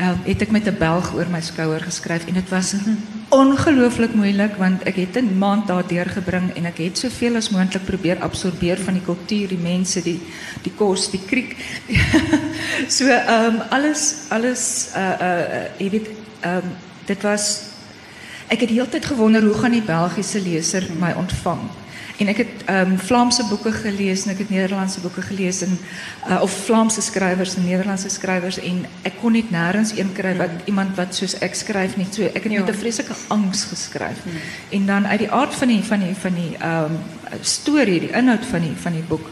[0.00, 2.74] Uh, het ek met 'n Belg oor my skouer geskryf en dit was
[3.28, 7.84] ongelooflik moeilik want ek het 'n maand daar deurgebring en ek het soveel as moontlik
[7.84, 10.20] probeer absorbeer van die kultuur, die mense, die
[10.62, 11.56] die kos, die kriek.
[12.96, 16.08] so ehm alles alles uh uh jy weet
[16.40, 16.72] ehm
[17.06, 17.60] dit was
[18.52, 21.62] ek het die hele tyd gewonder hoe gaan die Belgiese leser my ontvang.
[22.22, 25.72] En ek het ehm um, Vlaamse boeke gelees en ek het Nederlandse boeke gelees en
[26.28, 30.68] uh, of Vlaamse skrywers en Nederlandse skrywers en ek kon net nêrens een kry wat
[30.70, 32.06] iemand wat soos ek skryf nie.
[32.12, 34.22] So ek het met 'n vreeslike angs geskryf.
[34.70, 36.98] En dan uit die aard van die van die van die ehm um,
[37.40, 39.26] storie, die inhoud van die van die boek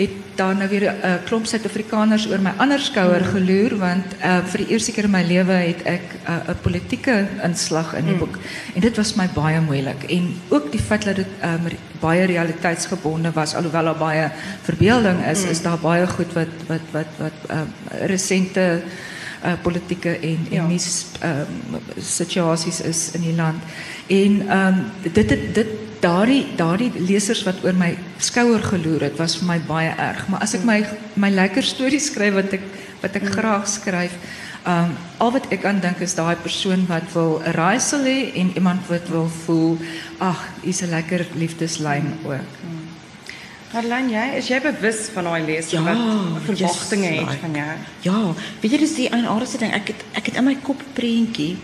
[0.00, 4.38] het daar nou weer 'n uh, klomp Suid-Afrikaners oor my ander skouer geloer want uh,
[4.52, 8.04] vir die eerste keer in my lewe het ek 'n uh, 'n politieke inslag in
[8.06, 8.38] die boek.
[8.74, 10.02] En dit was my baie moeilik.
[10.08, 11.68] En ook die feit dat dit um,
[12.00, 14.30] baie realiteitsgebonde was alhoewel daar baie
[14.62, 17.68] verbeelding is is daar baie goed wat wat wat wat um,
[18.06, 18.82] resente
[19.44, 20.66] uh, politieke en en Ja.
[20.66, 23.62] nuus um, situasies is in die land.
[24.06, 25.66] En ehm um, dit het dit
[26.00, 30.28] daardie daardie lesers wat oor my skouer geloer het was vir my baie erg.
[30.28, 30.80] Maar as ek my
[31.14, 32.64] my lekker stories skryf wat ek
[33.00, 34.16] wat ek graag skryf,
[34.68, 38.52] um, al wat ek aan dink is daai persoon wat wil 'n raaisel hê en
[38.54, 39.78] iemand wat wil voel,
[40.18, 42.48] ag, hier's 'n lekker liefdeslyn ook.
[43.72, 47.74] Marlene, jy is jy bewus van daai leser Ja, wat verwagtinge yes, het van jou?
[48.02, 49.72] Ja, weet jy dis die eienaardige ding.
[49.72, 51.56] Ek het ek het in my kop 'n prentjie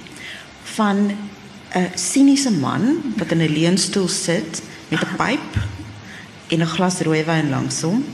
[0.77, 1.11] van
[1.74, 5.50] 'n siniese man wat in 'n leunstoel sit met 'n pyp
[6.48, 8.05] en 'n glas rooiwyn langs hom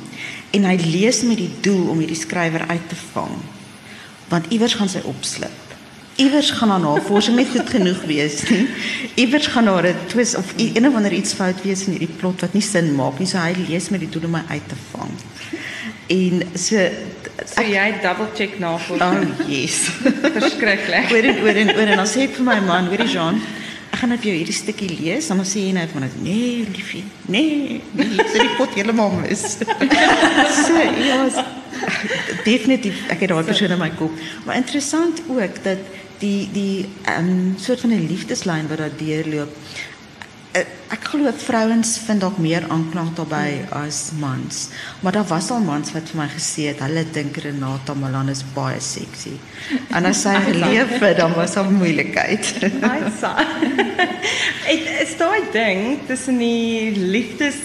[0.50, 3.36] en hy lees met die doel om hierdie skrywer uit te vang.
[4.28, 5.60] Want iewers gaan sy opslip.
[6.20, 8.68] Iewers gaan haar navorsing net goed genoeg wees nie.
[9.14, 12.40] Iewers gaan daar 'n twist of een of ander iets fout wees in hierdie plot
[12.40, 13.28] wat nie sin maak nie.
[13.28, 15.10] So hy lees met die doel om my uit te vang.
[16.12, 16.86] En so
[17.46, 19.02] So jy double check navorsing.
[19.02, 19.88] Oh yes.
[20.36, 21.10] Verskriklik.
[21.10, 23.40] oor en oor en oor en dan sê ek vir my man, hoorie Jean,
[23.90, 27.02] ek gaan net vir jou hierdie stukkie lees, dan sê hy nou van nee, liefie.
[27.26, 29.42] Nee, nee, dit is pot heeltemal mis.
[30.66, 31.18] so ja,
[32.46, 34.22] definitief ek het daai persoon in my kop.
[34.46, 35.82] Maar interessant ook dat
[36.22, 39.50] die die ehm um, soort van 'n liefdeslyn wat daar deurloop.
[40.52, 44.66] Eh, Ek glo vrouens vind dalk meer aanklank daarbey as mans.
[45.00, 48.42] Maar daar was al mans wat vir my gesê het hulle dink Renata Malan is
[48.52, 49.32] baie sexy.
[49.96, 52.50] En as sy geleef het, dan was daar moeilikheid.
[52.92, 53.32] Aitsa.
[54.68, 57.62] Dit is daai ding tussen die liefdes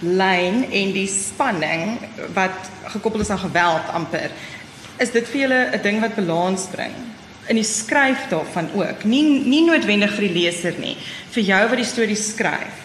[0.00, 1.98] lyn en die spanning
[2.34, 4.32] wat gekoppel is aan geweld amper.
[4.96, 6.96] Is dit vir julle 'n ding wat balans bring?
[7.50, 9.04] In die skryf daarvan ook.
[9.04, 10.96] Nie nie noodwendig vir die leser nie,
[11.34, 12.80] vir jou wat die storie skryf.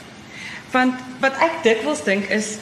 [0.73, 2.57] Want wat ek dikwels dink is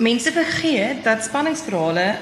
[0.00, 2.14] mense vergeet dat spanningsverhale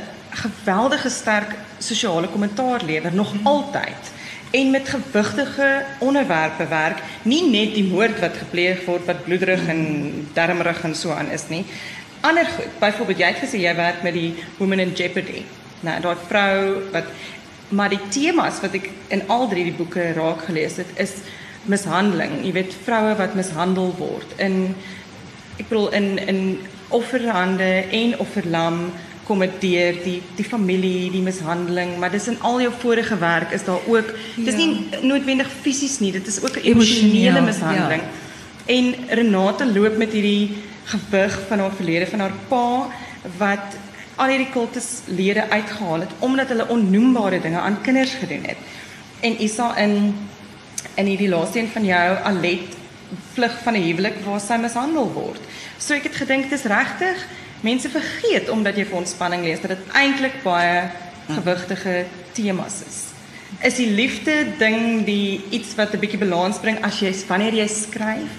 [0.42, 4.12] geweldige sterk sosiale kommentaar lewer nog altyd
[4.50, 9.82] en met gewigtige onderwerpe werk, nie net die moord wat gepleeg word wat bloederig en
[10.34, 11.64] darmerig en so aan is nie.
[12.20, 15.44] Ander goed, byvoorbeeld jy het gesê jy werk met die Women in Jeopardy.
[15.84, 16.54] Nou, daai vrou
[16.94, 17.12] wat
[17.68, 21.18] maar die temas wat ek in al drie die boeke raak gelees het is
[21.68, 22.40] mishandeling.
[22.44, 24.74] Jy weet vroue wat mishandel word in
[25.58, 26.42] ek bedoel in in
[26.94, 28.86] offerhande en offerlam
[29.28, 33.52] kom dit deur die die familie, die mishandeling, maar dis in al jou vorige werk
[33.52, 34.70] is daar ook dis nie
[35.02, 38.02] noodwendig fisies nie, dit is ook 'n emosionele mishandeling.
[38.02, 38.26] Ja.
[38.76, 42.88] En Renate loop met hierdie gewig van haar verlede van haar pa
[43.38, 43.76] wat
[44.18, 48.58] al hierdie kultuslede uitgehaal het omdat hulle onnoembare dinge aan kinders gedoen het.
[49.20, 50.14] En Isa in
[50.94, 52.76] in hierdie laaste een van jou Alet
[53.34, 55.40] vlug van 'n huwelik waar sy mishandel word.
[55.78, 57.26] So ek het gedink dis regtig
[57.60, 60.90] mense vergeet omdat jy vir ontspanning lees dat dit eintlik baie
[61.28, 62.98] gewigtige temas is.
[63.62, 67.66] Is die liefde ding die iets wat 'n bietjie balans bring as jy wanneer jy
[67.66, 68.32] skryf?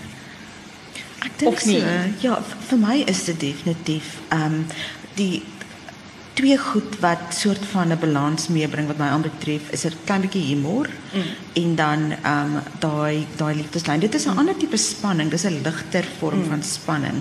[1.26, 1.82] Ek dink so.
[2.20, 4.68] Ja, vir my is dit definitief ehm um,
[5.15, 5.44] die
[6.39, 10.45] twee goed wat soort van 'n balans meebring wat my aanbetref is 'n klein bietjie
[10.52, 11.30] humor mm.
[11.63, 13.99] en dan ehm um, daai daai liefdeslyn.
[13.99, 14.38] Dit is 'n mm.
[14.38, 16.49] ander tipe spanning, dis 'n ligter vorm mm.
[16.49, 17.17] van spanning.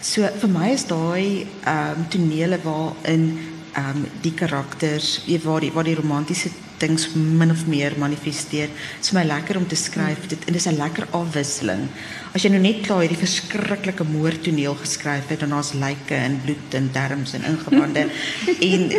[0.00, 3.24] So vir my is daai ehm um, tonele waarin
[3.72, 6.50] ehm um, die karakters, waar die waar die romantiese
[6.80, 8.68] dings min of meer manifesteer.
[8.68, 10.26] Dit is my lekker om te skryf.
[10.30, 11.88] Dit en dis 'n lekker afwisseling.
[12.34, 16.74] As jy nou net klaar hierdie verskriklike moordtoneel geskryf het en daar's lyke en bloed
[16.74, 18.10] en darmes en ingewande
[18.70, 18.92] en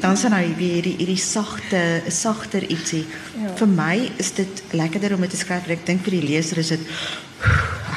[0.00, 3.04] dan sien jy weer hierdie hierdie sagte sagter ietsie.
[3.40, 3.54] Ja.
[3.56, 5.68] Vir my is dit lekkerder om dit te skryf.
[5.68, 6.80] Ek dink vir die leser is dit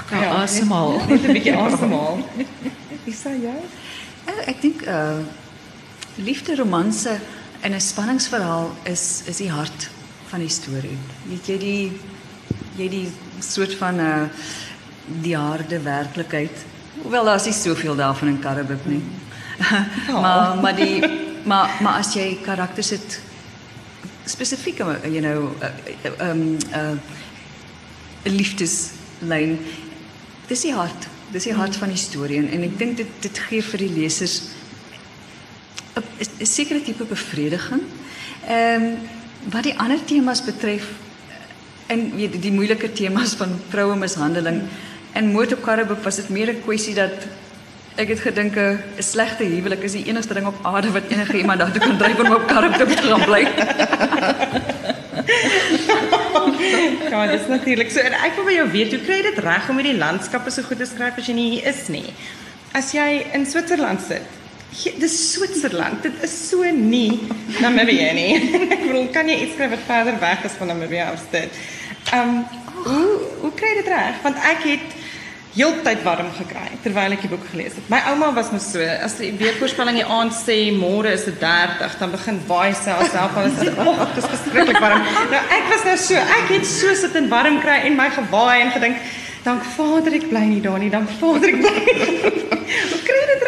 [0.08, 1.02] kan ja, asemhaal.
[1.08, 2.17] Net 'n bietjie asemhaal.
[3.12, 3.60] Is dit jy?
[4.45, 5.19] Ek dink uh
[6.17, 7.19] liefde romanse
[7.63, 9.89] in 'n spanningsverhaal is is die hart
[10.30, 10.98] van die storie.
[11.28, 11.91] Weet jy die
[12.78, 13.08] jy die
[13.39, 14.30] soort van 'n uh,
[15.22, 16.65] die harde werklikheid.
[17.02, 19.02] Hoewel daar is nie soveel daarvan in Karabuk nie.
[20.10, 20.22] Oh.
[20.24, 21.02] maar maar die
[21.43, 23.20] maar maar as jy karakters het
[24.26, 26.98] spesifiek you know 'n uh, uh, um, uh,
[28.24, 28.89] liefdes
[29.20, 29.60] lyn
[30.48, 33.39] dis die hart dis die hart van die storie en, en ek dink dit dit
[33.50, 34.41] gee vir die lesers
[35.99, 37.81] 'n sekere tipe bevrediging.
[38.47, 38.97] Ehm um,
[39.51, 40.83] wat die ander temas betref
[41.88, 44.62] in weet die, die moeilike temas van vroue mishandeling
[45.13, 47.27] en moord op Karabuk was dit meer 'n kwessie dat
[47.95, 51.60] ek het gedink 'n slegte huwelik is die enigste ding op aarde wat enige iemand
[51.60, 53.43] daartoe kan dryf om op Karabuk te gaan bly.
[57.10, 57.99] ja, dit is natuurlik so.
[57.99, 60.65] En ek wil by jou weet, hoe kry jy dit reg om hierdie landskappe so
[60.67, 62.05] goed te skryf as jy nie hier is nie?
[62.77, 64.37] As jy in Switserland sit,
[64.99, 66.03] dis Switserland.
[66.03, 67.19] Dit is so nie
[67.62, 68.32] Namibië nie.
[68.75, 71.60] ek bedoel, kan jy iets skryf wat verder weg is van Namibië af dit?
[72.13, 72.45] Um,
[72.86, 74.21] hoe hoe kry dit reg?
[74.23, 74.97] Want ek het
[75.58, 77.86] heeltyd warm gekry terwyl ek die boek gelees het.
[77.89, 81.95] My ouma was mos so, as die weervoorspelling die aand sê môre is dit 30,
[82.01, 85.01] dan begin waai sy haarself al sê, "Ag, dit is verskriklik warm."
[85.32, 88.62] Nou ek was nou so, ek het so sit in warm kry en my gewaai
[88.62, 88.97] en gedink,
[89.43, 91.75] "Dank Vader ek bly nie daar nie, dank Vader ek bly."
[92.67, 92.96] Dit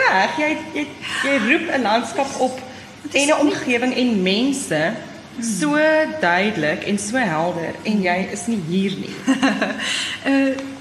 [0.05, 0.37] reg?
[0.37, 0.87] Jy jy
[1.23, 2.59] jy roep 'n landskap op
[3.11, 4.81] en 'n omgewing en mense
[5.41, 5.77] so
[6.19, 9.15] duidelik en so helder en jy is nie hier nie.
[10.25, 10.57] uh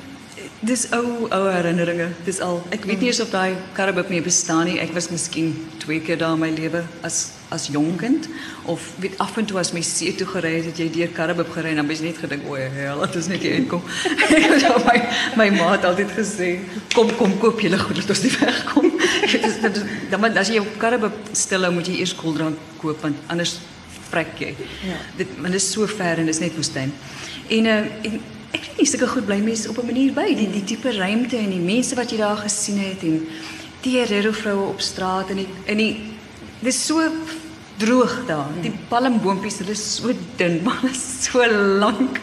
[0.60, 2.08] dis ou ou herinneringe.
[2.26, 2.60] Dis al.
[2.74, 4.78] Ek weet nie eens of daai Karabuk meer bestaan nie.
[4.82, 8.26] Ek was miskien twee keer daar in my lewe as as jong kind
[8.68, 11.52] of weet af en toe as my see toe gery het, het jy deur Karabuk
[11.54, 13.82] gery en dan het jy net gedink, "O, hel, dit is net hier uitkom."
[14.36, 14.98] ek het al my
[15.36, 16.50] my ma het altyd gesê,
[16.94, 18.92] "Kom, kom koop julle goed, laat ons nie wegkom."
[20.10, 21.12] dan maar as jy op Karabuk
[21.72, 23.58] moet jy eers koeldrank koop want anders
[24.10, 24.54] vrek jy.
[24.84, 24.98] Ja.
[25.16, 26.92] Dit want dit is so ver en is net woestyn.
[27.48, 28.20] En uh en,
[28.52, 31.36] ek weet nie sulke goed bly mense op 'n manier by die die tipe ruimte
[31.36, 33.26] en die mense wat jy daar gesien het en
[33.82, 35.94] die herero vroue op straat en die in die
[36.60, 37.02] dis so
[37.78, 38.50] droog daar.
[38.62, 41.44] Die palmboompies, hulle is so dun, maar is so
[41.78, 42.18] lank.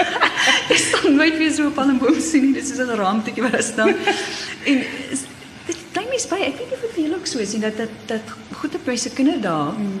[0.72, 2.54] Ek sal nooit weer so 'n palmboom sien nie.
[2.56, 3.94] Dis is 'n raamtetjie wat daar staan.
[4.70, 4.80] En
[5.14, 5.22] is,
[5.66, 6.40] dit bly mens by.
[6.42, 8.26] Ek weet nie of dit ook so is nie dat dat dat
[8.60, 9.72] goed op mense kinders daar.
[9.78, 10.00] Mm.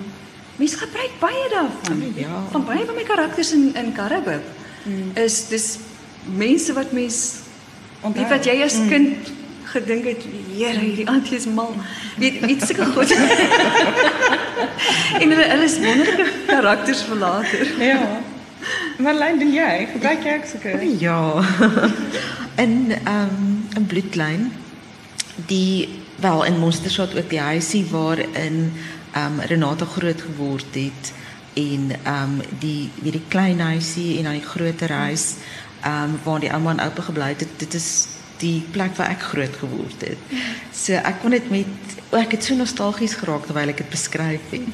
[0.56, 2.02] Mense gebruik baie daarvan.
[2.16, 2.42] Ja.
[2.50, 4.42] Van baie van my karakters in in Karabuk
[4.86, 5.10] mm.
[5.24, 5.66] is dis
[6.36, 7.18] mense wat mens
[8.00, 8.88] ontdek wat jy as mm.
[8.88, 9.34] kind
[9.76, 10.22] gedink het,
[10.56, 11.74] Here, hierdie auntie is mal.
[12.16, 13.10] Weet weet sulke goed.
[15.20, 17.66] en hulle hulle is wonderlike karakters vir later.
[17.82, 18.20] Ja.
[18.98, 19.88] Marlijn, doen jij?
[19.92, 20.98] Gebruik jij ook zulke?
[20.98, 21.44] Ja.
[22.64, 24.52] in um, een bloedlijn
[25.46, 28.72] die wel in Monstershot ook die huisie waarin
[29.16, 31.12] um, Renata groot geword het
[31.56, 35.36] en um, die weer die klein huisie en dan die groter huis
[35.86, 37.46] um, waar die ouma en oupa gebly het.
[37.58, 37.90] Dit is
[38.42, 40.34] die plek waar ek groot geword het.
[40.76, 44.68] So ek kon dit met ek het so nostalgies geraak terwyl ek dit beskryf het.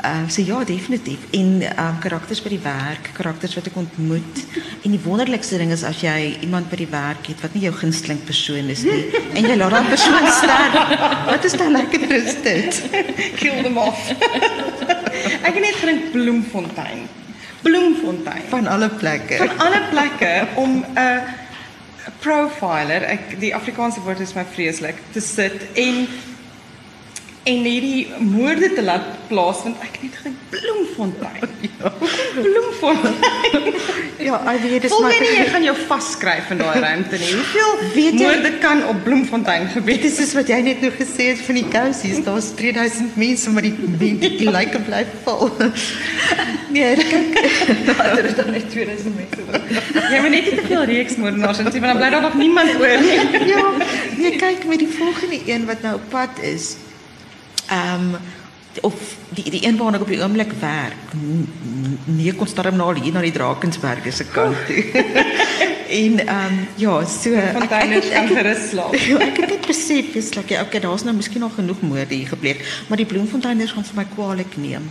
[0.00, 1.26] Uh, so ja, definitief.
[1.36, 4.42] En um, karakters by die werk, karakters wat ek ontmoet.
[4.80, 7.74] En die wonderlikste ding is as jy iemand by die werk het wat nie jou
[7.76, 9.02] gunsteling persoon is nie
[9.36, 10.78] en jy laat daardie persoon sterf.
[11.28, 12.80] Wat is dan lekker is dit?
[13.36, 14.08] Kill them off.
[15.42, 17.08] Ek het net gedink Bloemfontein.
[17.62, 18.42] Bloemfontein.
[18.48, 19.36] Van alle plekke.
[19.36, 21.22] Van alle plekke om 'n uh,
[22.20, 26.06] profiler, ek die Afrikaanse woord is my vreeslik, te sit en
[27.42, 29.76] en hierdie moorde te laat plaasvind.
[29.80, 31.52] Ek net gedink Bloemfontein.
[31.80, 31.92] Ja.
[32.34, 33.74] Bloemfontein.
[34.28, 37.20] ja, ek weet dis maar Voel jy nie jy gaan jou vasskryf in daai ruimte
[37.22, 37.30] nie.
[37.38, 39.96] Hoeveel weet jy, moorde kan op Bloemfontein gebeur?
[39.96, 42.20] Dit is soos wat jy net nou gesê het van die kousies.
[42.26, 45.48] Daar's 3000 mense maar die die, die, die lyke bly val.
[46.74, 47.40] nee, kyk.
[47.88, 49.64] Daar is dan net 2000 mense.
[50.10, 53.00] Jy moet net nie te veel reeksmoordenaars insien want dan bly daar nog niemand oor
[53.00, 53.48] nie.
[53.54, 53.64] ja.
[54.20, 56.74] Nee, kyk met die volgende een wat nou op pad is.
[57.70, 58.20] Ehm um,
[58.80, 58.94] of
[59.34, 61.14] die die een waar ek op die oomblik werk.
[62.04, 64.84] Nee, kon storm na hier na die Drakensberge se kant toe.
[65.90, 68.94] en ehm um, ja, so fontein het kan gerus slaap.
[69.28, 72.30] ek het dit besef, is like ja, okay, daar's nou miskien nog genoeg moorde hier
[72.30, 74.86] gepleeg, maar die bloemfonteiners gaan vir my kwaadlik neem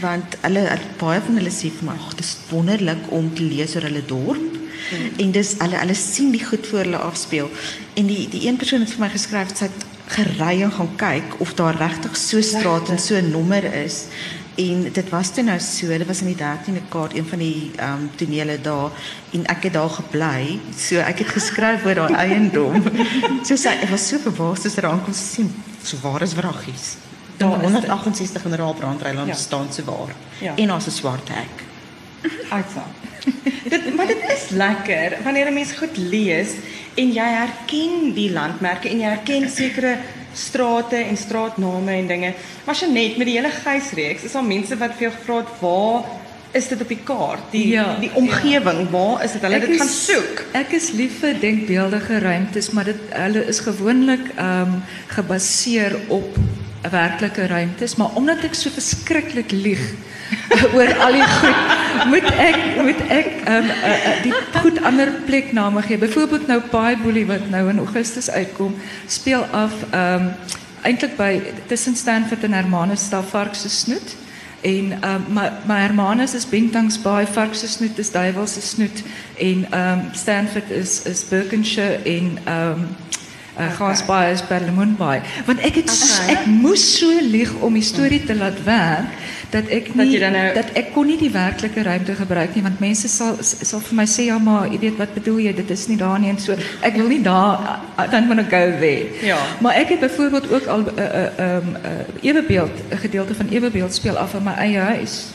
[0.00, 0.62] want hulle
[1.00, 4.04] baie van hulle sê vir my, "Ag, dit is wonderlik om te lees oor hulle
[4.06, 4.56] dorp."
[4.88, 5.10] Hmm.
[5.18, 7.50] En dis hulle hulle sien die goed voor hulle afspeel.
[7.94, 11.38] En die die een persoon het vir my geskryf, sy het gery en gaan kyk
[11.38, 14.06] of daar regtig so straat en so 'n nommer is.
[14.58, 17.70] En dit was toe nou so, dit was in die 13de kaart een van die
[17.76, 18.90] ehm um, tonele daar
[19.30, 20.58] en ek het daar gebly.
[20.76, 22.82] So ek het geskryf oor daai eiendom.
[23.46, 25.54] so sy ek was so verbaas as sy daar aankom sien.
[25.82, 26.96] So waar is wraggies?
[27.36, 29.34] Daar 168 generaal brandryland ja.
[29.34, 30.14] staan so waar.
[30.40, 30.56] Ja.
[30.56, 31.62] En daar's 'n swart hek.
[32.50, 32.90] Uitsaam.
[33.72, 36.54] Dit maar dit is lekker wanneer 'n mens goed lees
[36.94, 39.98] en jy herken die landmerke en jy herken sekere
[40.34, 42.32] strate en straatname en dinge.
[42.64, 45.36] Maar as jy net met die hele gysreeks, is daar mense wat vir jou gevra
[45.42, 46.04] het waar
[46.56, 47.48] is dit op die kaart?
[47.52, 48.90] Die ja, die omgewing, ja.
[48.92, 49.42] waar is dit?
[49.44, 50.44] Hulle dit gaan soek.
[50.56, 54.80] Ek is lief vir denkbeeldige ruimtes, maar dit hulle is gewoonlik ehm um,
[55.12, 56.38] gebaseer op
[56.90, 59.82] werklike ruimtes, maar omdat ek so verskriklik lieg
[60.76, 61.60] oor al die goed,
[62.12, 65.98] moet ek moet ek um, uh, uh, die goed ander plekname gee.
[65.98, 70.32] Byvoorbeeld nou Paai Boelie wat nou in Augustus uitkom, speel af um
[70.86, 74.16] eintlik by tussen Stanford en Hermanus vark se snoet.
[74.60, 79.02] En um, maar maar Hermanus is Bentings Baai vark se snoet is duiwel se snoet
[79.38, 82.88] en um Stanford is is Berkshire en um
[83.58, 83.76] uh, okay.
[83.76, 85.20] Gaasbaai is Perlemoenbaai.
[85.46, 86.34] Want ek het okay.
[86.34, 89.10] ek moes so lieg om die storie te laat werk
[89.50, 90.54] dat ek nie dat, nou...
[90.54, 94.04] dat ek kon nie die werklike ruimte gebruik nie want mense sal sal vir my
[94.04, 96.56] sê ja maar jy weet wat bedoel jy dit is nie daar nie en so
[96.84, 97.80] ek wil nie daar
[98.12, 99.08] dan moet ek go there.
[99.26, 99.38] Ja.
[99.64, 103.34] Maar ek het byvoorbeeld ook al 'n uh, 'n uh, um, uh, ewebeeld 'n gedeelte
[103.34, 105.26] van ewebeeld speel af in my eie huis.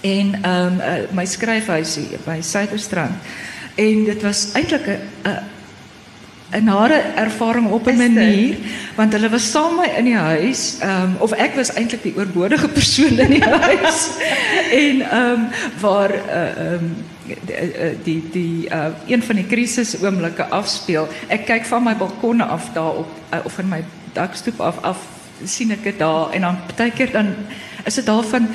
[0.00, 3.14] En ehm um, uh, my skryfhuisie by Suiderstrand.
[3.74, 4.98] En dit was eintlik 'n
[6.50, 8.56] 'n 'n nare ervaring op 'n manier
[8.94, 13.18] want hulle was saam in die huis um, of ek was eintlik die oorbodige persoon
[13.18, 14.10] in die huis.
[14.70, 15.48] En ehm um,
[15.80, 16.96] waar uh, um,
[18.02, 21.08] die die, uh, een van die krisis oomblikke afspeel.
[21.26, 24.98] Ek kyk van my balkon af daar op uh, of in my dakstoep af af
[25.44, 27.34] sien ek dit daar en dan baie keer dan
[27.84, 28.48] is dit daarvan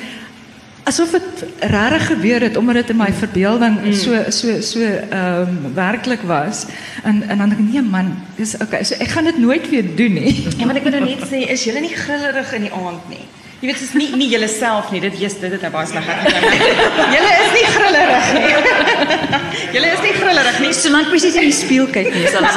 [0.84, 4.24] Alsof het rarig gebeurd het, omdat het in mijn verbeelding zo mm.
[4.24, 6.64] so, so, so, um, werkelijk was.
[7.02, 10.12] En, en dan denk ik, nee man, oké, okay, ik ga het nooit weer doen.
[10.12, 10.46] Nie.
[10.58, 13.08] Ja, maar ik wil nou net zeggen, is jullie niet grillerig in die avond?
[13.08, 13.18] Nie?
[13.58, 15.90] Je weet, het is niet nie jullie zelf, nie, dit nou is dit, dit was
[15.90, 18.32] Jullie is niet grillerig.
[18.32, 18.54] Nie.
[19.74, 20.60] jullie is niet grillerig.
[20.60, 20.72] Nie.
[20.72, 22.54] Zolang precies in die spiel kijkt, is alles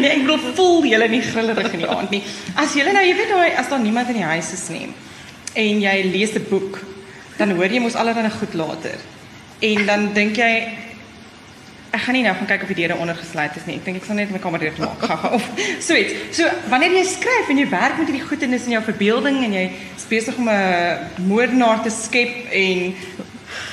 [0.00, 2.10] Nee, ik bedoel, voel jullie niet grillerig in die avond.
[2.10, 2.22] Nie.
[2.54, 4.94] As jullie nou, je weet nou, als dan niemand in je huis is, neemt.
[5.52, 6.80] En jy lees 'n boek,
[7.36, 8.98] dan hoor jy mos allerlei goed later.
[9.60, 10.78] En dan dink jy
[11.92, 13.76] ek gaan nie nou gaan kyk of die deure ondergesluit is nie.
[13.76, 15.48] Ek dink ek sal net my kamer deur maak gou of
[15.78, 16.14] so iets.
[16.38, 19.66] So wanneer jy skryf en jy werk met hierdie goedenis in jou verbeelding en jy
[20.08, 22.94] besig om 'n moordenaar te skep en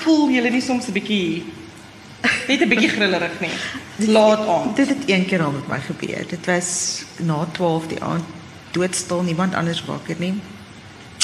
[0.03, 1.43] voel jy nie soms 'n bietjie
[2.47, 3.55] Net 'n bietjie grillerig nie.
[4.11, 4.73] Laat aan.
[4.75, 6.27] Dit het een keer al met my gebeur.
[6.27, 8.23] Dit was na 12 die aand,
[8.71, 10.33] doodstil, niemand anders wakker nie.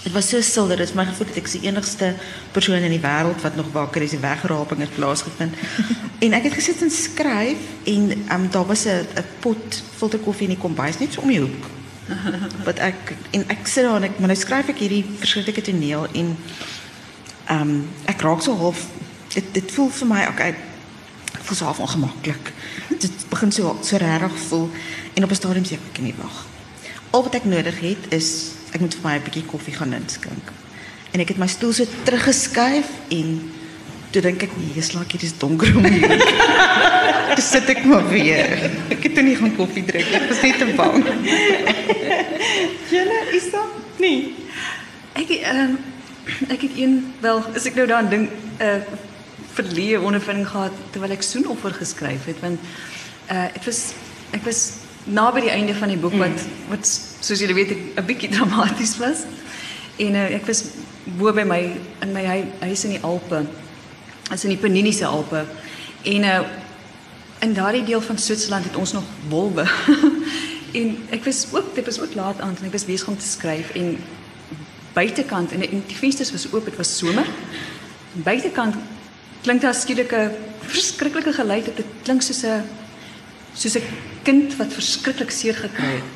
[0.06, 2.12] Dit was so stil dat dit my gevoel het ek is die enigste
[2.53, 4.12] persoon in die wêreld wat nog wakker is.
[4.14, 5.56] Die wegraping het plaasgevind.
[6.26, 10.53] en ek het gesit en skryf en um, daar was 'n pot filter koffie in
[10.53, 11.66] die kombuis net so om die hoek.
[12.70, 16.06] Wat ek en ek sit daar en ek maar nou skryf ek hierdie verskriklike toneel
[16.14, 16.38] en
[17.49, 18.86] ehm um, ek raak so half
[19.34, 20.53] dit dit voel vir my okay
[21.41, 22.53] voel so half ongemaklik.
[22.93, 24.70] Dit begin so so regtig voel
[25.14, 26.45] en op 'n stadium sê ek ek kan nie wag.
[27.10, 30.51] Al wat ek nodig het is ek moet vir my 'n bietjie koffie gaan inskink.
[31.13, 33.30] En ek het my stoel so teruggeskuif en
[34.11, 36.19] toe dink ek nee, slaak hier is donker om hier.
[37.36, 38.69] Toe sit ek maar weer.
[38.93, 40.11] Ek het toe nie gaan koffie drink.
[40.15, 41.03] Ek was net te bang.
[42.93, 44.36] Julle is dan nie.
[45.15, 45.76] Ek ehm
[46.49, 48.80] ek het een wel as ek nou daaraan dink 'n uh,
[49.55, 52.59] verleë ondervinding gehad terwyl ek Soenoffer geskryf het want
[53.32, 53.82] uh dit was
[54.32, 54.61] ek was
[55.05, 56.88] naby die einde van die boek wat wat
[57.26, 59.26] soos julle weet 'n bietjie dramaties was.
[59.97, 60.63] En uh, ek was
[61.17, 61.61] bo by my
[62.01, 62.26] in my
[62.59, 63.45] huis in die Alpe.
[64.30, 65.45] As in die Penniniese Alpe.
[66.03, 66.43] En uh
[67.39, 69.65] in daardie deel van Switserland het ons nog wolwe.
[70.80, 73.28] en ek was ook dit was ook laat aand en ek was besig om te
[73.28, 73.97] skryf en
[74.93, 77.28] buitekant en die vensters was oop, dit was somer.
[78.13, 78.76] Buitekant
[79.43, 82.63] klink daar skielik 'n verskriklike geluid, dit klink soos 'n
[83.53, 83.84] soos 'n
[84.23, 86.14] kind wat verskriklik seer gekry het.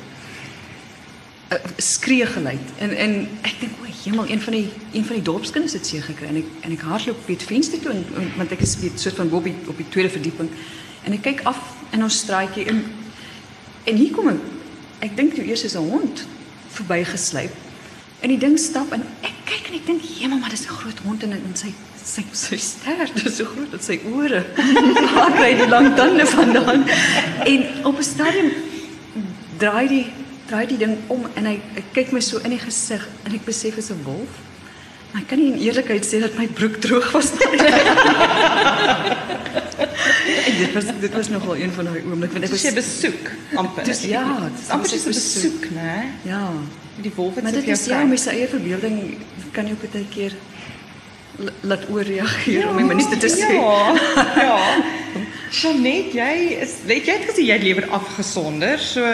[1.50, 2.66] 'n skree geluid.
[2.78, 6.02] En en ek dink o, hemel, een van die een van die dorpskinders het seer
[6.02, 7.94] gekry en ek en ek hardloop by die venster toe
[8.36, 10.50] want ek is weet soort van Bobby op die tweede verdieping
[11.04, 11.58] en ek kyk af
[11.90, 12.84] in ons straatjie en
[13.84, 14.40] en hier kom 'n
[15.00, 16.26] ek dink toe eers is 'n hond
[16.70, 17.52] verbygesluip.
[18.20, 20.98] En die ding stap en ek kyk en ek dink, "Hemel, maar dis 'n groot
[21.04, 21.74] hond en en sy
[22.04, 24.44] sy sy stert, so groot dat sy ore.
[25.14, 26.84] Waar kry die lang tande vandaan?"
[27.44, 28.52] En op 'n stadium
[29.58, 30.06] draai die
[30.50, 33.44] draai die ding om en hy, hy kyk my so in die gesig en ek
[33.48, 34.32] besef is 'n wolf.
[35.12, 37.58] Maar ek kan nie in eerlikheid sê dat my broek droog was nie.
[40.60, 43.30] dit was dit was nogal een van daai oomblikke want ek Dis was jy besoek
[43.62, 43.84] amper.
[43.88, 45.64] Dis ja, dit is amper soos 'n besoek.
[45.74, 45.94] né?
[46.22, 46.42] ja.
[47.00, 48.96] Die wolf het Maar so dit is jou ja, met sy eie verbeelding
[49.52, 50.32] kan jy ook baie keer
[51.38, 53.52] la- laat oorreageer om die minste te sê.
[53.54, 53.94] Ja.
[54.36, 54.76] Ja.
[55.50, 59.04] Janet, jy is weet jy het gesê jy lewer afgesonder, so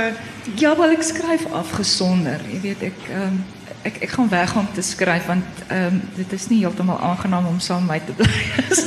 [0.54, 2.40] Ja, wel ek skryf afgesonder.
[2.46, 3.42] Jy weet ehm
[3.86, 7.58] ek ek gaan weg om te skryf want ehm dit is nie heeltemal aangenaam om
[7.58, 8.14] met my te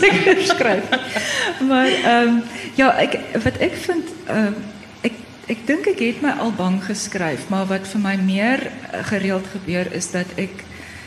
[0.08, 0.88] ek skryf.
[1.68, 2.39] Maar ehm
[2.76, 4.56] ja, ek wat ek vind ehm
[5.04, 9.04] ek ek dink ek het my al bang geskryf, maar wat vir my meer eh,
[9.12, 10.64] gereeld gebeur is dat ek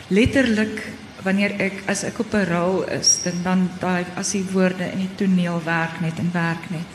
[0.09, 0.85] letterlik
[1.23, 5.15] wanneer ek as ek op 'n rol is, dan dan as die woorde in die
[5.15, 6.89] toneel werk net en werk net.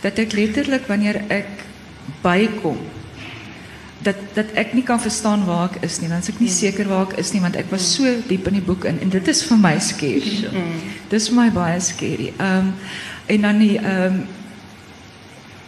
[0.00, 1.48] Dat ek letterlik wanneer ek
[2.22, 2.78] bykom
[4.02, 6.88] dat dat ek nie kan verstaan waar ek is nie, dan is ek nie seker
[6.88, 9.28] waar ek is nie want ek was so diep in die boek in en dit
[9.28, 10.36] is vir my scary.
[11.10, 12.32] Dis vir my baie scary.
[12.38, 12.74] Um,
[13.26, 14.22] en dan die um,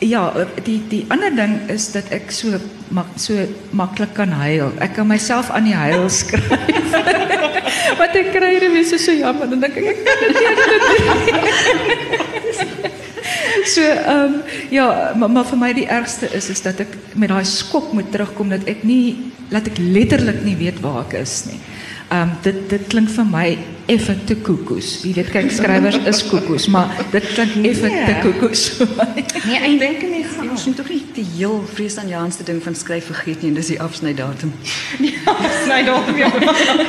[0.00, 0.32] ja,
[0.64, 3.34] die die ander ding is dat ek so mak, so
[3.76, 4.72] maklik kan huil.
[4.80, 6.48] Ek kan myself aan die huil skryf.
[8.00, 10.70] Wat ek kry dit is so jammer dan dink ek kan dit nie ek kan
[10.74, 10.96] dit nie.
[13.70, 17.28] So ehm um, ja, maar, maar vir my die ergste is is dat ek met
[17.30, 21.44] daai skok moet terugkom dat ek nie laat ek letterlik nie weet waar ek is
[21.50, 21.60] nie.
[22.12, 25.02] Um, dit, dit klinkt voor mij even te koekoes.
[25.02, 27.60] Je weet, kijk, schrijvers is koekoes, maar dit klinkt ja.
[27.60, 28.06] even yeah.
[28.06, 28.72] te koekoes.
[29.46, 30.50] nee, en denk nie, gaan, ja.
[30.50, 33.80] ons moet toch niet die heel vreesaanjaanste ding van schrijf vergeten, en dat is die
[33.80, 34.52] afsnijdatum.
[34.98, 36.30] die afsnijdatum, ja.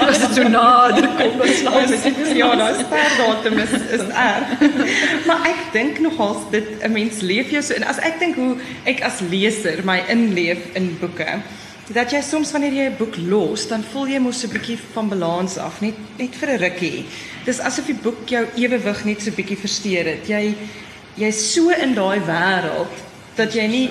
[0.07, 2.35] Als het zo nader komt, dan slaat het.
[2.35, 4.59] Ja, nou, dat is datum, is, is erg.
[5.27, 8.55] maar ik denk nogal, dit, een mens leef je so, en als ik denk hoe
[8.83, 11.41] ik als lezer mij inleef in boeken,
[11.93, 14.77] dat jy soms wanneer jy 'n boek los, dan voel jy mos so 'n bietjie
[14.93, 17.05] van balans af, net net vir 'n rukkie.
[17.45, 20.27] Dis asof die boek jou ewewig net so 'n bietjie versteur het.
[20.27, 20.55] Jy
[21.15, 22.95] jy's so in daai wêreld
[23.35, 23.89] dat jy nie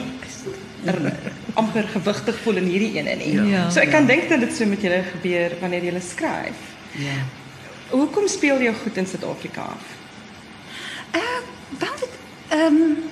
[1.54, 3.34] amper gewigtig voel in hierdie ene nie.
[3.50, 3.70] Ja.
[3.70, 6.60] so ek kan dink dat dit so met julle gebeur wanneer jy skryf.
[6.98, 7.20] Ja.
[7.90, 9.86] Hoekom speel jy goed in Suid-Afrika af?
[11.14, 11.40] Uh,
[11.78, 13.09] wel dit ehm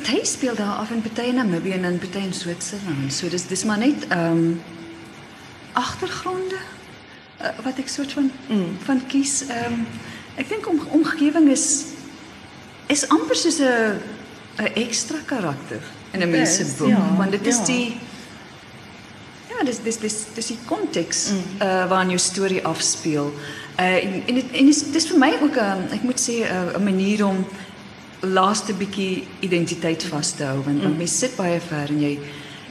[0.00, 3.12] party speel daar af en party in Namibië en party in Switserland.
[3.12, 4.52] So dis dis maar net ehm
[5.72, 6.58] agtergronde
[7.40, 8.76] uh, wat ek soort van mm.
[8.84, 9.46] van kies.
[9.46, 9.84] Ehm
[10.34, 11.84] ek dink om omgewing is
[12.86, 14.00] is amper soos 'n
[14.58, 17.64] 'n ekstra karakter in 'n mens se Dis, boek, ja, want dit is ja.
[17.64, 18.00] die
[19.50, 21.62] Ja, dis dis dis dis die konteks mm.
[21.62, 23.32] uh waarin jou storie afspeel.
[23.80, 26.20] Uh, en en, het, en is, het is vir my ook 'n um, ek moet
[26.20, 27.46] sê 'n uh, 'n manier om
[28.20, 30.82] laaste bietjie identiteit vas te hou want, mm.
[30.84, 32.18] want mens sit baie ver en jy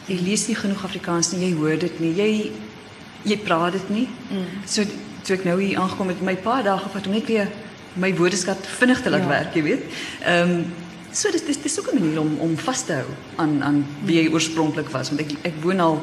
[0.09, 2.11] jy lees nie genoeg Afrikaans nie, jy hoor dit nie.
[2.17, 2.29] Jy
[3.29, 4.05] jy praat dit nie.
[4.31, 4.45] Mm.
[4.65, 4.85] So
[5.27, 7.49] toe ek nou hier aangekom het, my paar dae gevat om net weer
[7.99, 9.33] my woordeskat vinnig te laat ja.
[9.33, 9.89] werk, jy weet.
[10.25, 10.69] Ehm um,
[11.11, 14.21] so dis dis dis ook 'n manier om om vas te hou aan aan wie
[14.21, 15.97] jy oorspronklik was want ek ek woon al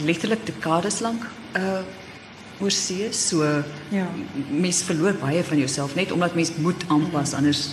[0.00, 1.26] letterlik dekades lank
[1.56, 1.82] uh
[2.60, 3.44] oor see, so
[3.90, 4.06] ja.
[4.50, 7.70] mens verloor baie van jouself net omdat mens moet aanpas anders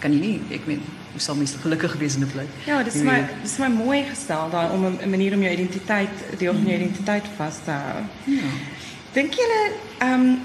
[0.00, 0.82] kan jy nie ek meen
[1.12, 2.48] hoe sal mens gelukkig wees in 'n plek.
[2.66, 6.52] Ja, dis my dis my mooi gestel daai om 'n manier om jou identiteit deel
[6.52, 8.02] van jou identiteit vas te hou.
[8.24, 8.50] Ja.
[9.12, 9.62] Dink julle
[9.98, 10.38] ehm um,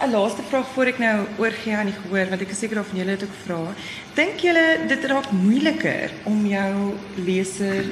[0.00, 2.92] 'n laaste vraag voor ek nou oorgie aan die gehoor want ek is seker of
[2.92, 3.74] julle dit ook vra.
[4.14, 7.84] Dink julle dit raak moeiliker om jou leser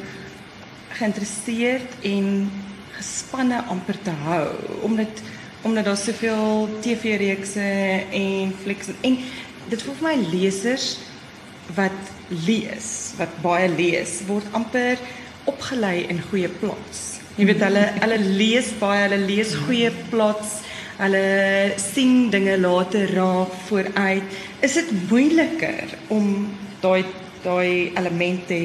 [0.98, 2.50] geïnteresseerd en
[2.98, 4.48] gespanne amper te hou
[4.82, 5.22] omdat
[5.64, 7.68] omdat daar soveel TV-reekse
[8.12, 9.18] en flieks en
[9.70, 10.88] dit voel vir my lesers
[11.74, 12.12] wat
[12.44, 15.00] lees, wat baie lees, word amper
[15.48, 17.20] opgelei in goeie plots.
[17.38, 20.60] Jy weet hulle hulle lees baie, hulle lees goeie plots
[20.98, 24.36] hulle sien dinge later raak vooruit.
[24.62, 26.48] Is dit moeiliker om
[26.84, 27.04] daai
[27.44, 28.60] daai elemente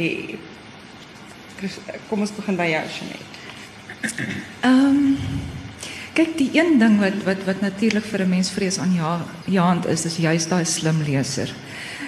[2.07, 3.39] Kom ons begin by jou, Shanet.
[4.63, 5.17] Ehm um,
[6.19, 9.85] kyk die een ding wat wat wat natuurlik vir 'n mens vrees aan ja jaand
[9.87, 11.49] is is juist daai slim leser.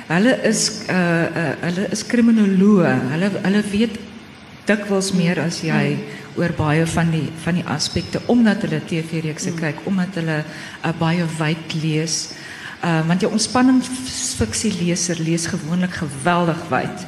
[0.07, 2.93] Hulle is uh uh hulle is kriminoloë.
[3.13, 3.95] Hulle hulle weet
[4.65, 5.97] dikwels meer as jy
[6.35, 9.59] oor baie van die van die aspekte omdat hulle TV-reekse mm.
[9.59, 12.33] kyk, omdat hulle uh, baie wyd lees.
[12.83, 17.07] Uh want jou ontspanningsfiksie leser lees gewoonlik geweldig wyd.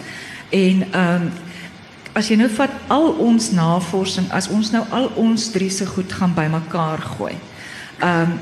[0.49, 1.31] En ehm um,
[2.13, 6.11] as jy nou vat al ons navorsing, as ons nou al ons drie se goed
[6.13, 7.35] gaan bymekaar gooi.
[7.99, 8.39] Ehm um,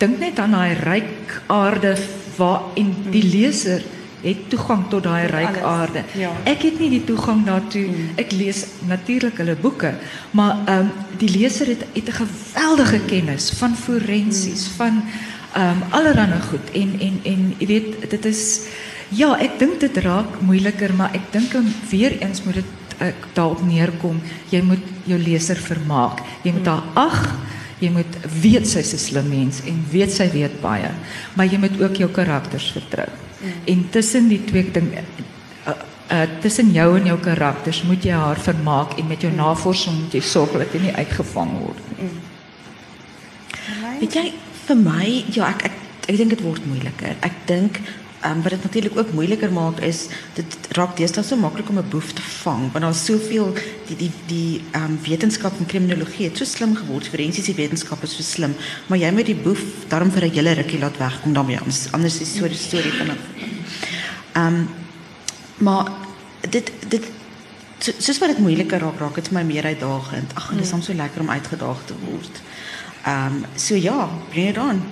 [0.00, 1.90] dink net aan daai ryk aarde
[2.38, 3.32] waar en die mm.
[3.34, 6.02] leser mm het toegang tot daai ryk aarde.
[6.18, 6.32] Ja.
[6.48, 7.86] Ek het nie die toegang daartoe.
[7.88, 8.12] Hmm.
[8.20, 9.94] Ek lees natuurlik hulle boeke,
[10.36, 14.76] maar ehm um, die leser het het 'n geweldige kennis van forensies, hmm.
[14.76, 15.02] van
[15.52, 18.60] ehm um, allerlei goed en en en jy weet dit is
[19.10, 21.54] ja, ek dink dit raak moeiliker, maar ek dink
[21.90, 24.20] weer eens moet dit ek daarop neerkom.
[24.50, 26.20] Jy moet jou leser vermaak.
[26.44, 27.22] Jy moet haar ag
[27.80, 30.90] Jy moet weet sy's 'n slim mens en weet sy weet baie,
[31.34, 33.08] maar jy moet ook jou karakters vertrou.
[33.40, 33.52] Mm.
[33.64, 35.72] En tussen die twee ding uh,
[36.12, 39.38] uh, tussen jou en jou karakters moet jy haar vermaak en met jou mm.
[39.38, 42.04] navorsing moet jy sorg dat jy nie uitgevang word nie.
[42.04, 42.20] Mm.
[44.00, 44.32] Weet jy
[44.66, 47.16] vir my ja ek ek, ek dink dit word moeiliker.
[47.24, 47.80] Ek dink
[48.24, 51.88] um, wat dit natuurlik ook moeiliker maak is dit raak deesdae so maklik om 'n
[51.90, 53.54] boef te vang want daar's soveel
[53.86, 58.22] die die die um, wetenskap en kriminologie het so slim geword forensiese wetenskap is so
[58.22, 58.54] slim
[58.86, 62.20] maar jy moet die boef daarom vir 'n hele rukkie laat wegkom daarmee anders anders
[62.20, 63.18] is so 'n storie van 'n
[64.32, 64.68] ehm um,
[65.58, 65.86] maar
[66.50, 67.04] dit dit
[67.78, 70.34] so, soos wat dit moeiliker raak raak dit vir my meer uitdagend.
[70.34, 72.42] Ag dit is hom so lekker om uitgedaag te word.
[73.04, 74.82] Ehm um, so ja bring dit aan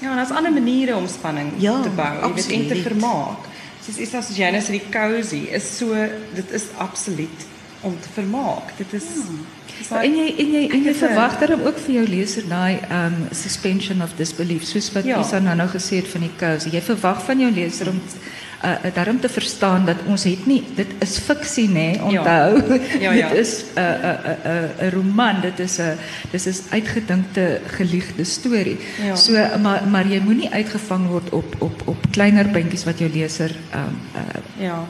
[0.00, 3.48] Ja, en daar's ander maniere om spanning ja, te bou, jy weet en te vermaak.
[3.84, 4.32] Soos is as
[4.68, 5.94] die cozy is so
[6.34, 7.46] dit is absoluut
[7.80, 8.72] om te vermaak.
[8.76, 9.04] Dit is
[9.88, 10.02] ja.
[10.02, 14.02] en jy en jy en jy verwag dan ook vir jou leser daai um suspension
[14.02, 15.20] of disbelief soos wat ja.
[15.20, 16.74] Isa nou nou gesê het van die cozy.
[16.74, 18.00] Jy verwag van jou leser om
[18.66, 22.78] uh, daarom te verstaan dat ons het nie dit is fiksie nê onthou ja.
[23.00, 23.28] Ja, ja.
[23.30, 25.98] dit is 'n uh, 'n uh, 'n uh, roman dit is 'n
[26.30, 29.14] dis is uitgedinkte geliegde storie ja.
[29.14, 33.50] so maar maar jy moenie uitgevang word op op op kleiner puntjies wat jou leser
[33.74, 34.86] um, uh, ja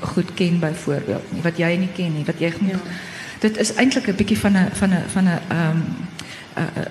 [0.00, 2.78] goed ken byvoorbeeld nie wat jy nie ken nie wat jy ja.
[3.38, 5.82] dit is eintlik 'n bietjie van 'n van 'n van 'n um,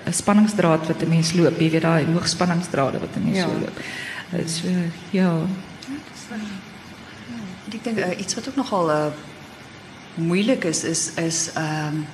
[0.06, 3.44] 'n spanningsdraad wat 'n mens loop jy weet daai hoogspanningsdrade wat 'n mens ja.
[3.44, 3.78] so loop
[4.46, 4.68] so
[5.10, 5.32] ja
[7.70, 9.06] Ik denk uh, iets wat ook nogal uh,
[10.14, 12.06] moeilijk is, is, is um,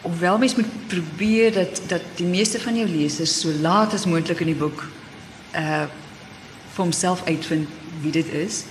[0.00, 4.40] hoewel mensen moet proberen dat, dat de meeste van je lezers zo laat als mogelijk
[4.40, 4.88] in die boek
[5.54, 5.82] uh,
[6.72, 7.70] voor hemzelf uitvindt
[8.00, 8.62] wie dit is,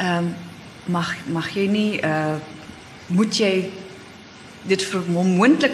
[0.00, 0.34] um,
[0.84, 2.06] mag, mag je niet,
[3.06, 3.70] moet jij
[4.62, 5.02] dit voor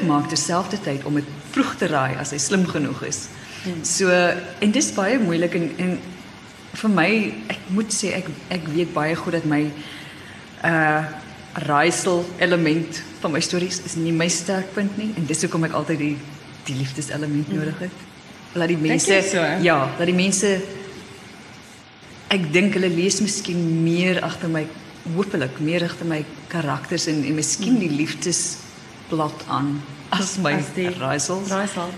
[0.07, 3.19] maken dezelfde tijd om het vroeg te raaien als hij slim genoeg is.
[3.63, 3.85] Hmm.
[3.85, 4.09] So,
[4.59, 6.01] en dit is baie moeilijk en, en
[6.73, 7.11] vir my
[7.51, 9.65] ek moet sê ek ek weet baie goed dat my
[10.65, 11.03] uh
[11.67, 15.99] raaisel element van my stories is nie my sterkpunt nie en dis hoekom ek altyd
[15.99, 16.17] die
[16.69, 17.57] die liefdeselement mm.
[17.57, 18.05] nodig het.
[18.55, 20.53] Laat die mense so, ja, dat die mense
[22.31, 24.63] ek dink hulle lees miskien meer agter my
[25.17, 26.21] hopelik meer agter my
[26.53, 27.83] karakters en en miskien mm.
[27.83, 28.43] die liefdes
[29.11, 29.81] blad aan
[30.11, 31.49] as my As die- raaisels.
[31.49, 31.91] Raaisel.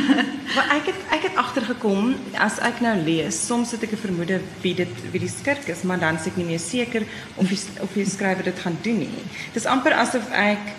[0.56, 4.40] maar ek het ek het agtergekom as ek nou lees, soms het ek 'n vermoede
[4.62, 7.02] wie dit wie die skurk is, maar dan is ek nie meer seker
[7.34, 9.24] of die of die skrywer dit gaan doen nie.
[9.52, 10.72] Dis amper asof ek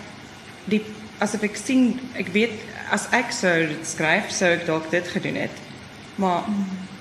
[0.64, 0.82] die
[1.18, 2.52] asof ek sien ek weet
[2.90, 5.50] as ek sou skryf, sou ek dalk dit gedoen het.
[6.16, 6.42] Maar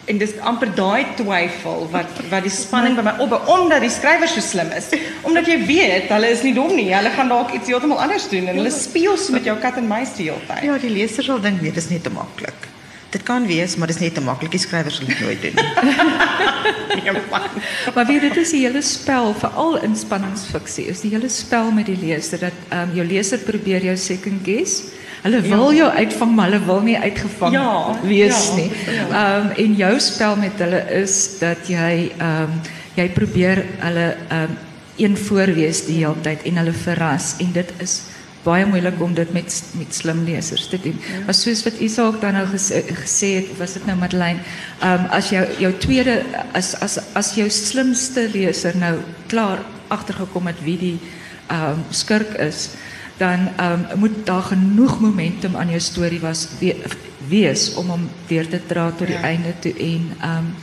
[0.07, 4.29] en dis amper daai twyfel wat wat die spanning by my opbou omdat die skrywer
[4.31, 4.87] so slim is.
[5.27, 6.93] Omdat jy weet, hulle is nie dom nie.
[6.93, 9.87] Hulle gaan dalk iets heeltemal anders doen en hulle speel so met jou kat en
[9.89, 10.63] muis die hele tyd.
[10.69, 12.59] Ja, die leser sal dink nee, dis net te maklik.
[13.11, 14.51] Dit kan wees, maar dis net te maklik.
[14.55, 15.67] Die skrywer sal dit nooit doen nie.
[17.95, 21.85] Maar weet dit is die hele spel, veral in spanningsfiksie, is die hele spel met
[21.87, 24.73] die leser dat ehm um, jou leser probeer jou second guess.
[25.23, 28.69] Hulle wil jou uitvang, maar hulle wil nie uitgevang Ja, wees nie.
[29.09, 32.61] Ehm um, en jou spel met hulle is dat jy ehm um,
[32.97, 34.57] jy probeer hulle ehm um,
[34.97, 37.99] een voorwees die hele tyd en hulle verras en dit is
[38.47, 40.95] baie moeilik om dit met met slim lesers te doen.
[40.97, 41.23] Ja.
[41.25, 44.39] Maar soos wat Isak dan nou gesê, gesê het, was dit nou Madeleine,
[44.79, 46.21] ehm um, as jou jou tweede
[46.57, 48.97] as as as jou slimste leser nou
[49.27, 50.97] klaar agtergekom het wie die
[51.47, 52.69] ehm um, skurk is,
[53.17, 56.75] dan um, moet daar genoeg momentum aan jou storie was we,
[57.27, 59.21] wees om hom deur te dra tot die Ja.
[59.21, 60.53] einde toe en um,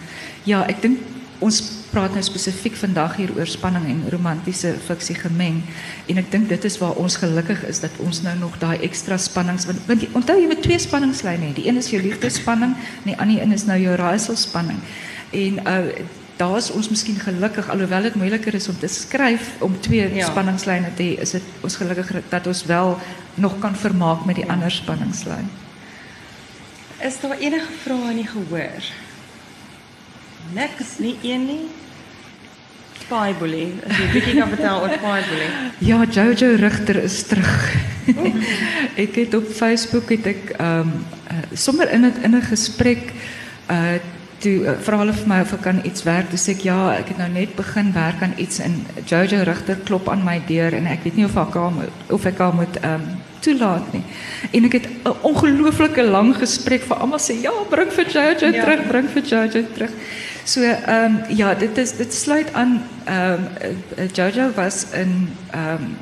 [0.44, 0.98] ja, ek dink
[1.38, 5.60] ons praat nou spesifiek vandag hier oor spanning en romantiese fiksie gemeng
[6.10, 9.18] en ek dink dit is waar ons gelukkig is dat ons nou nog daai ekstra
[9.20, 11.54] spannings want, want onthou jy moet twee spanningslyne hê.
[11.54, 14.78] Die een is jou liefdesspanning en die ander een is nou jou raaiselspanning.
[15.30, 15.80] En uh
[16.36, 20.14] daar is ons miskien gelukkig alhoewel dit moeiliker is om te skryf om twee Ja.
[20.14, 20.30] ja.
[20.30, 22.98] spanningslyne te hê, is dit ons gelukkig dat ons wel
[23.34, 25.50] nog kan vermaak met die ander spanningslyn.
[27.02, 28.90] Is daar enige vrae in die gehoor?
[30.54, 31.64] Niks, nie een nie.
[33.04, 33.72] Spybully.
[33.86, 35.48] As jy 'n bietjie kan vertel oor spybully.
[35.78, 37.74] Ja, Jojo Rigter is terug.
[39.04, 40.92] ek het op Facebook het ek ehm um,
[41.30, 43.12] uh, sommer in het, in 'n gesprek
[43.70, 44.00] uh
[44.44, 46.32] toe uh, vra hulle vir my of ek kan iets werk.
[46.40, 50.08] Sê ek ja, ek het nou net begin werk aan iets en Jojo Rigter klop
[50.12, 52.80] aan my deur en ek weet nie of ek haar moet of ek haar moet
[52.82, 54.00] ehm um, toelaat nie.
[54.56, 58.64] En ek het 'n ongelooflike lang gesprek vir almal sê ja, bring vir Jojo Ja.
[58.64, 59.92] terug, bring vir Jojo terug.
[60.44, 63.44] So ehm um, ja, dit is dit sluit aan ehm
[63.98, 65.96] um, Jojo was in ehm um,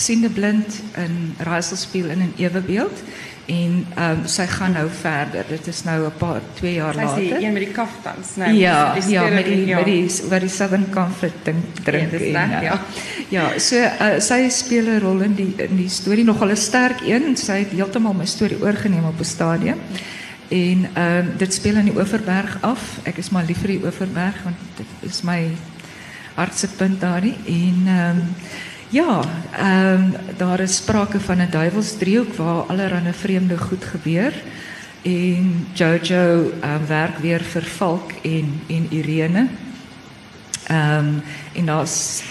[0.00, 3.02] siende blind in Raaiselspieël in ewebeeld
[3.46, 5.44] en um, sy gaan nou verder.
[5.48, 7.42] Dit is nou 'n paar 2 jaar Sy is later.
[7.42, 8.44] een met die kaftans, né?
[8.52, 9.76] Ja, Die ja, spirit- met die ja.
[9.76, 12.80] met die wat die Southern Comfort ding drink Ja, en, reg, uh, ja.
[13.28, 17.00] Ja, so uh, sy speel 'n rol in die in die storie nogal 'n sterk
[17.06, 17.36] een.
[17.36, 19.78] Sy het heeltemal my storie oorgeneem op 'n stadium.
[20.48, 22.98] En ehm dit speel in die Oeverberg af.
[23.04, 25.46] Ek is maar lief vir die Oeverberg want dit is my
[26.34, 28.18] hartse punt daarin en ehm
[28.90, 29.20] ja,
[29.56, 30.02] ehm
[30.36, 34.32] daar is sprake van 'n duiwelsdriehoek waar allerlei vreemde goed gebeur.
[35.02, 39.46] En Jojo ehm werk weer vir Valk en en Irene.
[40.66, 41.08] Ehm
[41.52, 42.22] en daar's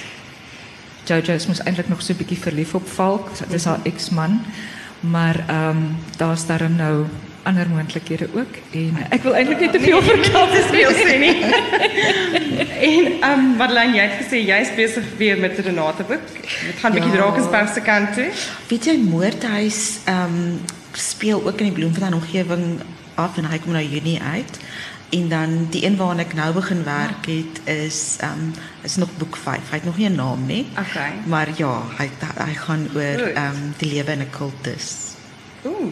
[1.03, 3.37] Jojo is mos eintlik nog so 'n bietjie verlief op Valk.
[3.37, 4.41] Dit is haar ex-man.
[4.99, 5.77] Maar ehm
[6.17, 7.05] daar's daarom nou
[7.49, 11.15] ander moontlikhede ook en ek wil eintlik nie te veel vertel Dit is veel sê
[11.23, 11.35] nie.
[12.89, 16.25] en ehm um, Madeleine, jy het gesê jy's besig weer met Renate boek.
[16.65, 17.17] Dit gaan bietjie Ja.
[17.17, 18.29] Drakensberg se kant toe.
[18.69, 20.59] Weet jy Moordhuis ehm um,
[20.93, 22.79] speel ook in die Bloemfontein omgewing
[23.15, 24.59] af en hy kom nou Junie uit.
[25.09, 29.09] En dan die een waarna ek nou begin werk het is ehm um, is nog
[29.17, 29.69] boek 5.
[29.69, 30.65] Hy het nog nie 'n naam nie.
[30.77, 31.11] Okay.
[31.25, 32.09] Maar ja, hy
[32.45, 33.33] hy gaan oor Goed.
[33.33, 35.08] ehm um, die lewe in 'n kultus.
[35.65, 35.91] Ooh.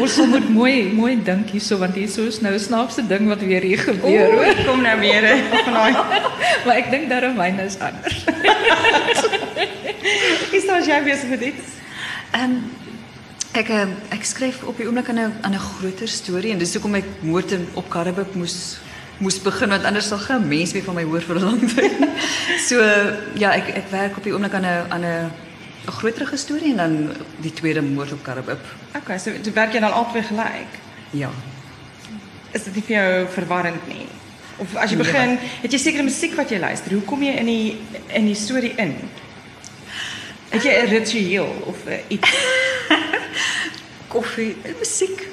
[0.00, 3.40] ons sal moet mooi mooi dink hierso want hierso is nou 'n snaakse ding wat
[3.40, 4.32] weer hier gebeur.
[4.32, 4.44] Hoor.
[4.44, 5.40] ek kom nou weer eh.
[6.66, 8.24] Maar ek dink daarom myne is anders.
[10.56, 11.64] Is daar jy besig met iets?
[12.32, 12.52] Ehm
[13.56, 16.72] ek ehm, ek skryf op die oomblik aan 'n aan 'n groter storie en dis
[16.74, 18.76] hoekom ek moord in- op Karibik moes
[19.18, 21.92] moes begin want anders sal geen mens meer van my hoor vir 'n lang tyd.
[22.68, 22.76] So
[23.34, 25.30] ja, ek ek werk op die oomblik aan 'n aan 'n
[25.86, 28.58] 'n groter storie en dan die tweede moord op Karibik.
[28.96, 30.72] Okay, so werk jy dan albei gelyk.
[31.10, 31.30] Ja.
[32.50, 34.06] Is dit nie vir jou verwarrend nie?
[34.56, 36.92] Of as jy Nee, begin, het jy sekere musiek wat jy luister.
[36.92, 37.78] Hoe kom jy in die
[38.08, 38.96] in die storie in?
[40.48, 41.76] Het jy 'n ritueel of
[42.08, 42.30] iets?
[44.16, 45.28] koffie, eh, musiek.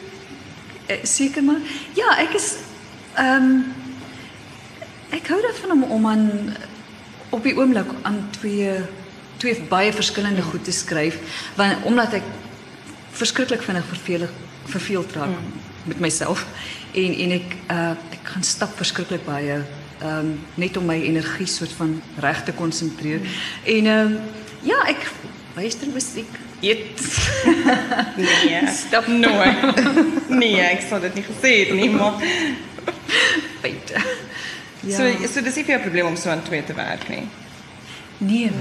[0.86, 1.62] Eh, Seker maar.
[1.94, 2.56] Ja, ek is
[3.16, 3.62] ehm
[5.14, 6.56] ek hou daarvan om om aan
[7.30, 8.72] op die oomblik aan twee
[9.38, 11.18] twee baie verskillende goed te skryf,
[11.56, 12.24] want omdat ek
[13.14, 14.32] verskriklik vinnig vervelig
[14.66, 15.38] verveeld raak
[15.86, 16.46] met myself
[16.94, 19.58] en en ek uh ek gaan stap verskriklik baie
[20.00, 23.20] ehm net om my energie soort van reg te konsentreer.
[23.66, 24.16] En ehm
[24.64, 25.08] ja, ek
[25.56, 26.30] luister musiek,
[26.62, 27.02] eet.
[28.18, 29.08] Nee, Stap.
[29.08, 30.30] nooit.
[30.30, 32.16] Nee, ek sou dit nie gesê het nie, maar
[33.62, 34.02] Buite.
[34.80, 34.98] ja.
[34.98, 37.28] so so dis nie vir jou probleem om so aan twee te werk nie.
[38.18, 38.52] Nee.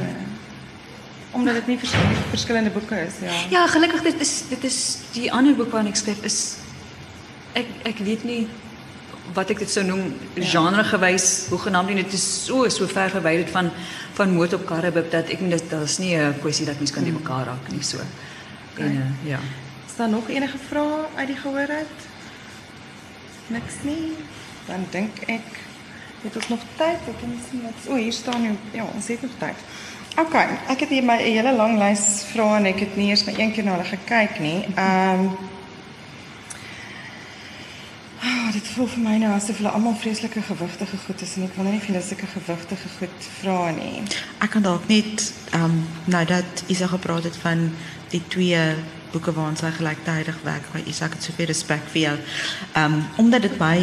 [1.32, 1.94] Omdat dit nie vers
[2.30, 3.36] verskillende boeke is, ja.
[3.50, 6.40] Ja, gelukkig dit is dit is die ander boek waarin ek skryf is
[7.56, 8.42] ek ek weet nie
[9.32, 13.70] wat ek dit sou noem genregewys hoegenaamd nie dit is so so ver verwyderd van
[14.18, 17.12] van moord op karrebib dat ek dit daar's nie 'n kwessie dat mens kan die
[17.12, 17.98] mekaar raak nie so.
[18.78, 19.38] En uh, ja.
[19.86, 21.98] Is daar nog enige vrae uit die gehoor uit?
[23.46, 24.12] Niks nie.
[24.66, 25.48] Dan dink ek
[26.22, 27.08] het ons nog tyd.
[27.12, 27.88] Ek kan sien wat.
[27.88, 28.54] O, hier staan nie.
[28.72, 29.64] Ja, ons het nog tyd.
[30.20, 30.34] OK,
[30.68, 33.52] ek het hier my hele lang lys vrae en ek het nie eers maar een
[33.54, 34.60] keer na hulle gekyk nie.
[34.74, 35.50] Ehm um,
[38.22, 41.56] Oh, dit voel vir my nou asof hulle almal vreeslike gewigtige goed is en ek
[41.56, 44.04] wil nou nie vir hulle sulke gewigtige goed vra nie.
[44.38, 45.24] Ek kan dalk net
[45.58, 45.80] ehm
[46.12, 47.64] nou dat Isa gepraat het van
[48.12, 48.60] die twee
[49.10, 52.14] boeke waaraan sy gelyktydig werk, by Isa het soveel respek vir jou.
[52.78, 53.78] Ehm omdat dit my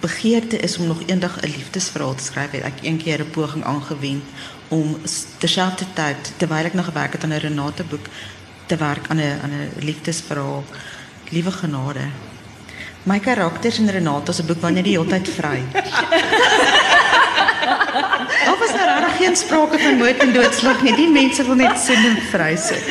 [0.00, 3.64] begeerte is om nog eendag 'n liefdesverhaal te skryf, het ek een keer 'n poging
[3.64, 4.22] aangewend
[4.68, 4.96] om
[5.38, 8.06] terselfdertyd terwyl ek nog gewerk het aan 'n Renate boek
[8.66, 10.64] te werk aan 'n aan 'n liefdesverhaal.
[11.30, 12.00] Liewe genade.
[13.02, 15.62] My karakters in Renate se boek wanneer die hele tyd vry.
[18.44, 20.94] Daar was nou regtig geen sprake van moord en doodslag nie.
[20.96, 22.84] Die mense wil net sin en vry sit.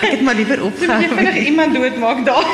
[0.00, 1.02] Ek het maar liewer Jy opgehou.
[1.14, 2.44] vinnig iemand doodmaak daar.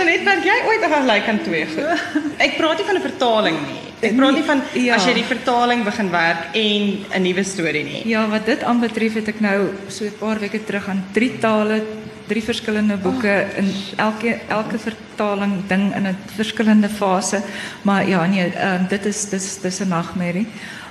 [0.00, 0.84] Jeanette, dink jy ooit
[1.28, 2.04] aan twee goed?
[2.40, 3.80] Ek praat nie van 'n vertaling nie.
[4.00, 4.94] Ek praat nie van Ja.
[4.94, 8.08] as jy die vertaling begin werk en 'n nuwe storie nie.
[8.08, 11.82] Ja, wat dit aanbetref het ek nou so 'n paar weke terug aan drie tale,
[12.26, 17.42] drie verskillende boeke in elke elke vertaling ding in 'n verskillende fase.
[17.82, 20.46] Maar ja, nee, um, dit is dis dis 'n nagmerrie.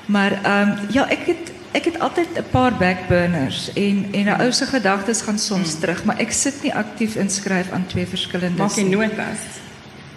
[0.05, 4.41] Maar ehm um, ja, ek het ek het altyd 'n paar backburners en en 'n
[4.41, 8.61] ou se gedagtes gaan soms terug, maar ek sit nie aktief inskryf aan twee verskillende
[8.61, 8.95] Maak nie.
[8.95, 9.39] notas?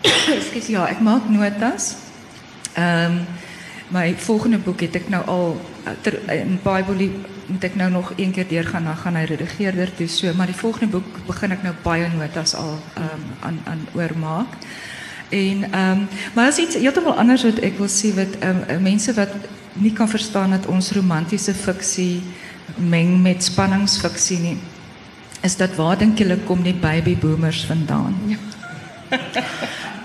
[0.67, 1.95] Ja, ek maak notas.
[2.73, 3.27] Ehm um,
[3.89, 5.61] my volgende boek het ek nou al
[6.01, 7.11] ter, in Bybel
[7.47, 10.57] moet ek nou nog een keer deurgaan dan gaan hy redigeerder toe so maar die
[10.57, 14.57] volgende boek begin ek nou baie notas al ehm um, aan aan oormaak.
[15.33, 18.83] En ehm um, maar as iets heeltemal anders wat ek wil sê wat ehm um,
[18.83, 19.33] mense wat
[19.73, 22.23] nie kan verstaan dat ons romantiese fiksie
[22.77, 24.59] meng met spanningsfiksie nie
[25.43, 28.17] is dat waar dink julle kom die baby boomers vandaan?
[28.31, 28.39] Ja.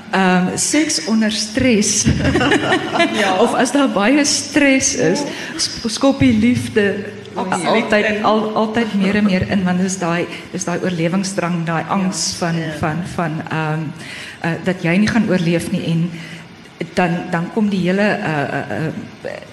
[0.08, 2.06] Ehm um, seks onder stres.
[3.22, 3.36] ja.
[3.44, 5.24] Of as daar baie stres is,
[5.86, 6.86] skop die liefde
[7.38, 11.84] Absoluut altyd al altyd meer en meer in want dis daai dis daai oorlewingsdrang, daai
[11.94, 13.92] angs van van van ehm um,
[14.44, 16.10] uh, dat jy nie gaan oorleef nie en
[16.94, 18.82] dan dan kom die hele uh uh,
[19.26, 19.46] uh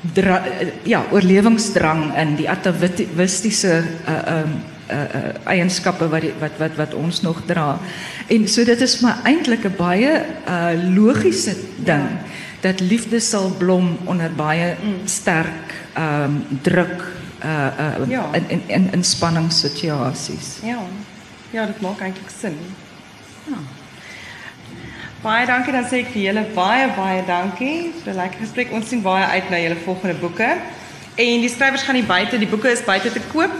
[0.00, 0.42] dra,
[0.88, 4.54] ja, oorlewingsdrang in die atavistiese uh um
[4.90, 7.78] uh, uh eienskappe wat die, wat wat wat ons nog dra.
[8.28, 12.08] En so dit is maar eintlik 'n baie uh logiese ding
[12.60, 17.02] dat liefde sal blom onder baie sterk um druk
[17.44, 18.28] uh uh Ja.
[18.32, 20.58] in in in inspanningssituasies.
[20.62, 20.78] Ja.
[21.50, 22.56] Ja, dit maak eintlik sin.
[23.44, 23.56] Ja.
[25.20, 28.72] Baie dankie dan sê ek vir julle baie baie dankie vir 'n lekker gesprek.
[28.72, 30.56] Ons sien baie uit na julle volgende boeke.
[31.16, 33.50] En die skrywers gaan nie buite, die boeke is buite te koop.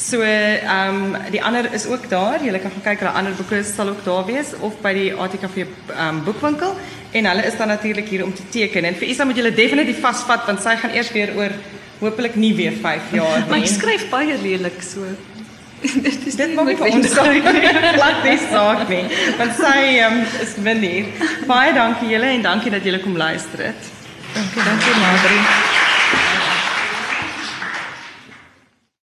[0.00, 2.44] So ehm um, die ander is ook daar.
[2.44, 5.56] Julle kan gaan kyk, hulle ander boeke sal ook daar wees of by die ATKV
[5.56, 6.72] ehm um, boekwinkel
[7.10, 8.84] en hulle is dan natuurlik hier om te teken.
[8.84, 11.52] En vir Isa moet julle definitief vasvat want sy gaan eers weer oor
[12.00, 13.50] hopelik nie weer 5 jaar nie.
[13.50, 15.04] Maar ek skryf baie lelik so.
[16.06, 17.76] dit is Dit maak vir ons saak nie.
[17.98, 19.04] Glad nie saak nie.
[19.36, 19.76] Want sy
[20.06, 21.12] um, is min hier.
[21.50, 23.94] Baie dankie julle en dankie dat julle kom luister het.
[24.32, 25.89] Dankie, dankie Madri.